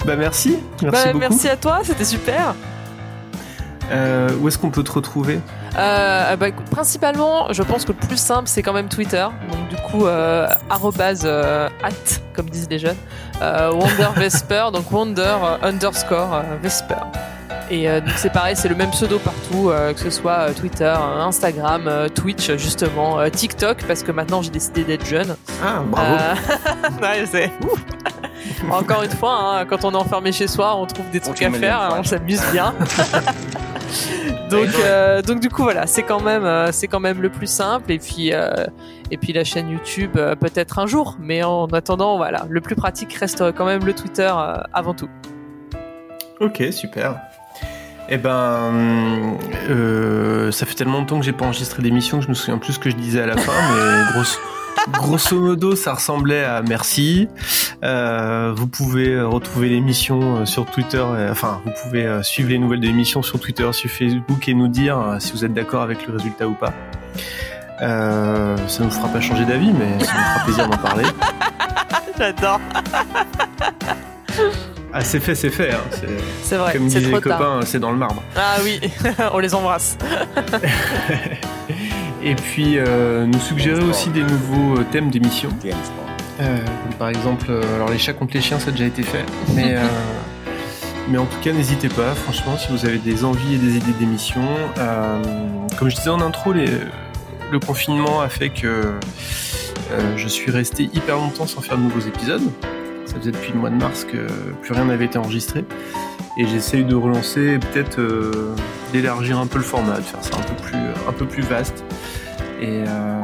[0.07, 0.59] Bah merci.
[0.83, 1.19] Merci Bah, beaucoup.
[1.19, 2.55] merci à toi, c'était super.
[3.91, 5.39] Euh, où est-ce qu'on peut te retrouver?
[5.79, 9.25] Euh, bah, principalement, je pense que le plus simple, c'est quand même Twitter.
[9.51, 11.91] Donc, du coup, euh, arrobase, euh, at,
[12.35, 12.97] comme disent les jeunes,
[13.41, 16.95] Wonder Vesper, donc Wonder underscore Vesper.
[17.71, 22.53] Et donc, c'est pareil, c'est le même pseudo partout, que ce soit Twitter, Instagram, Twitch,
[22.57, 25.35] justement, TikTok, parce que maintenant j'ai décidé d'être jeune.
[25.65, 26.15] Ah, bravo.
[27.03, 27.51] Ouais, c'est.
[28.71, 31.51] Encore une fois, hein, quand on est enfermé chez soi, on trouve des trucs à
[31.51, 32.75] faire, on s'amuse bien.
[34.51, 37.47] donc, euh, donc du coup voilà, c'est quand même, euh, c'est quand même le plus
[37.47, 37.93] simple.
[37.93, 38.67] Et puis, euh,
[39.11, 43.13] et puis la chaîne YouTube peut-être un jour, mais en attendant, voilà, le plus pratique
[43.15, 44.33] reste quand même le Twitter
[44.73, 45.09] avant tout.
[46.41, 47.21] Ok, super.
[48.09, 49.37] Eh ben,
[49.69, 52.59] euh, ça fait tellement de temps que j'ai pas enregistré d'émission que je me souviens
[52.59, 54.39] plus ce que je disais à la fin, mais grosso,
[54.91, 57.29] grosso modo, ça ressemblait à merci.
[57.85, 62.81] Euh, vous pouvez retrouver l'émission euh, sur Twitter, euh, enfin, vous pouvez suivre les nouvelles
[62.81, 66.15] de l'émission sur Twitter, sur Facebook et nous dire si vous êtes d'accord avec le
[66.15, 66.73] résultat ou pas.
[67.83, 71.05] Euh, ça nous fera pas changer d'avis, mais ça nous fera plaisir d'en parler.
[72.19, 72.61] J'adore.
[74.93, 75.73] Ah, c'est fait, c'est fait.
[75.73, 75.81] Hein.
[76.43, 78.23] C'est vrai, Comme trop les copains, c'est dans le marbre.
[78.35, 78.81] Ah oui,
[79.33, 79.99] on les embrasse.
[82.27, 85.49] Et puis, euh, nous suggérer aussi des nouveaux euh, thèmes d'émission.
[86.41, 87.47] Euh, comme par exemple,
[87.77, 89.25] alors les chats contre les chiens, ça a déjà été fait.
[89.55, 89.77] Mais,
[91.09, 93.93] mais en tout cas, n'hésitez pas, franchement, si vous avez des envies et des idées
[93.99, 94.43] d'émission.
[94.79, 95.23] Euh,
[95.79, 96.67] comme je disais en intro, les-
[97.53, 102.01] le confinement a fait que euh, je suis resté hyper longtemps sans faire de nouveaux
[102.01, 102.43] épisodes.
[103.07, 104.27] Ça faisait depuis le mois de mars que
[104.63, 105.65] plus rien n'avait été enregistré.
[106.39, 108.55] Et j'essaye de relancer, peut-être euh,
[108.93, 110.77] d'élargir un peu le format, de faire ça un peu plus,
[111.09, 111.85] un peu plus vaste.
[112.61, 113.21] Et, euh,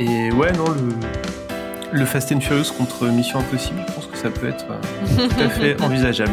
[0.00, 4.30] et ouais, non, le, le Fast and Furious contre Mission Impossible, je pense que ça
[4.30, 6.32] peut être euh, tout à fait envisageable.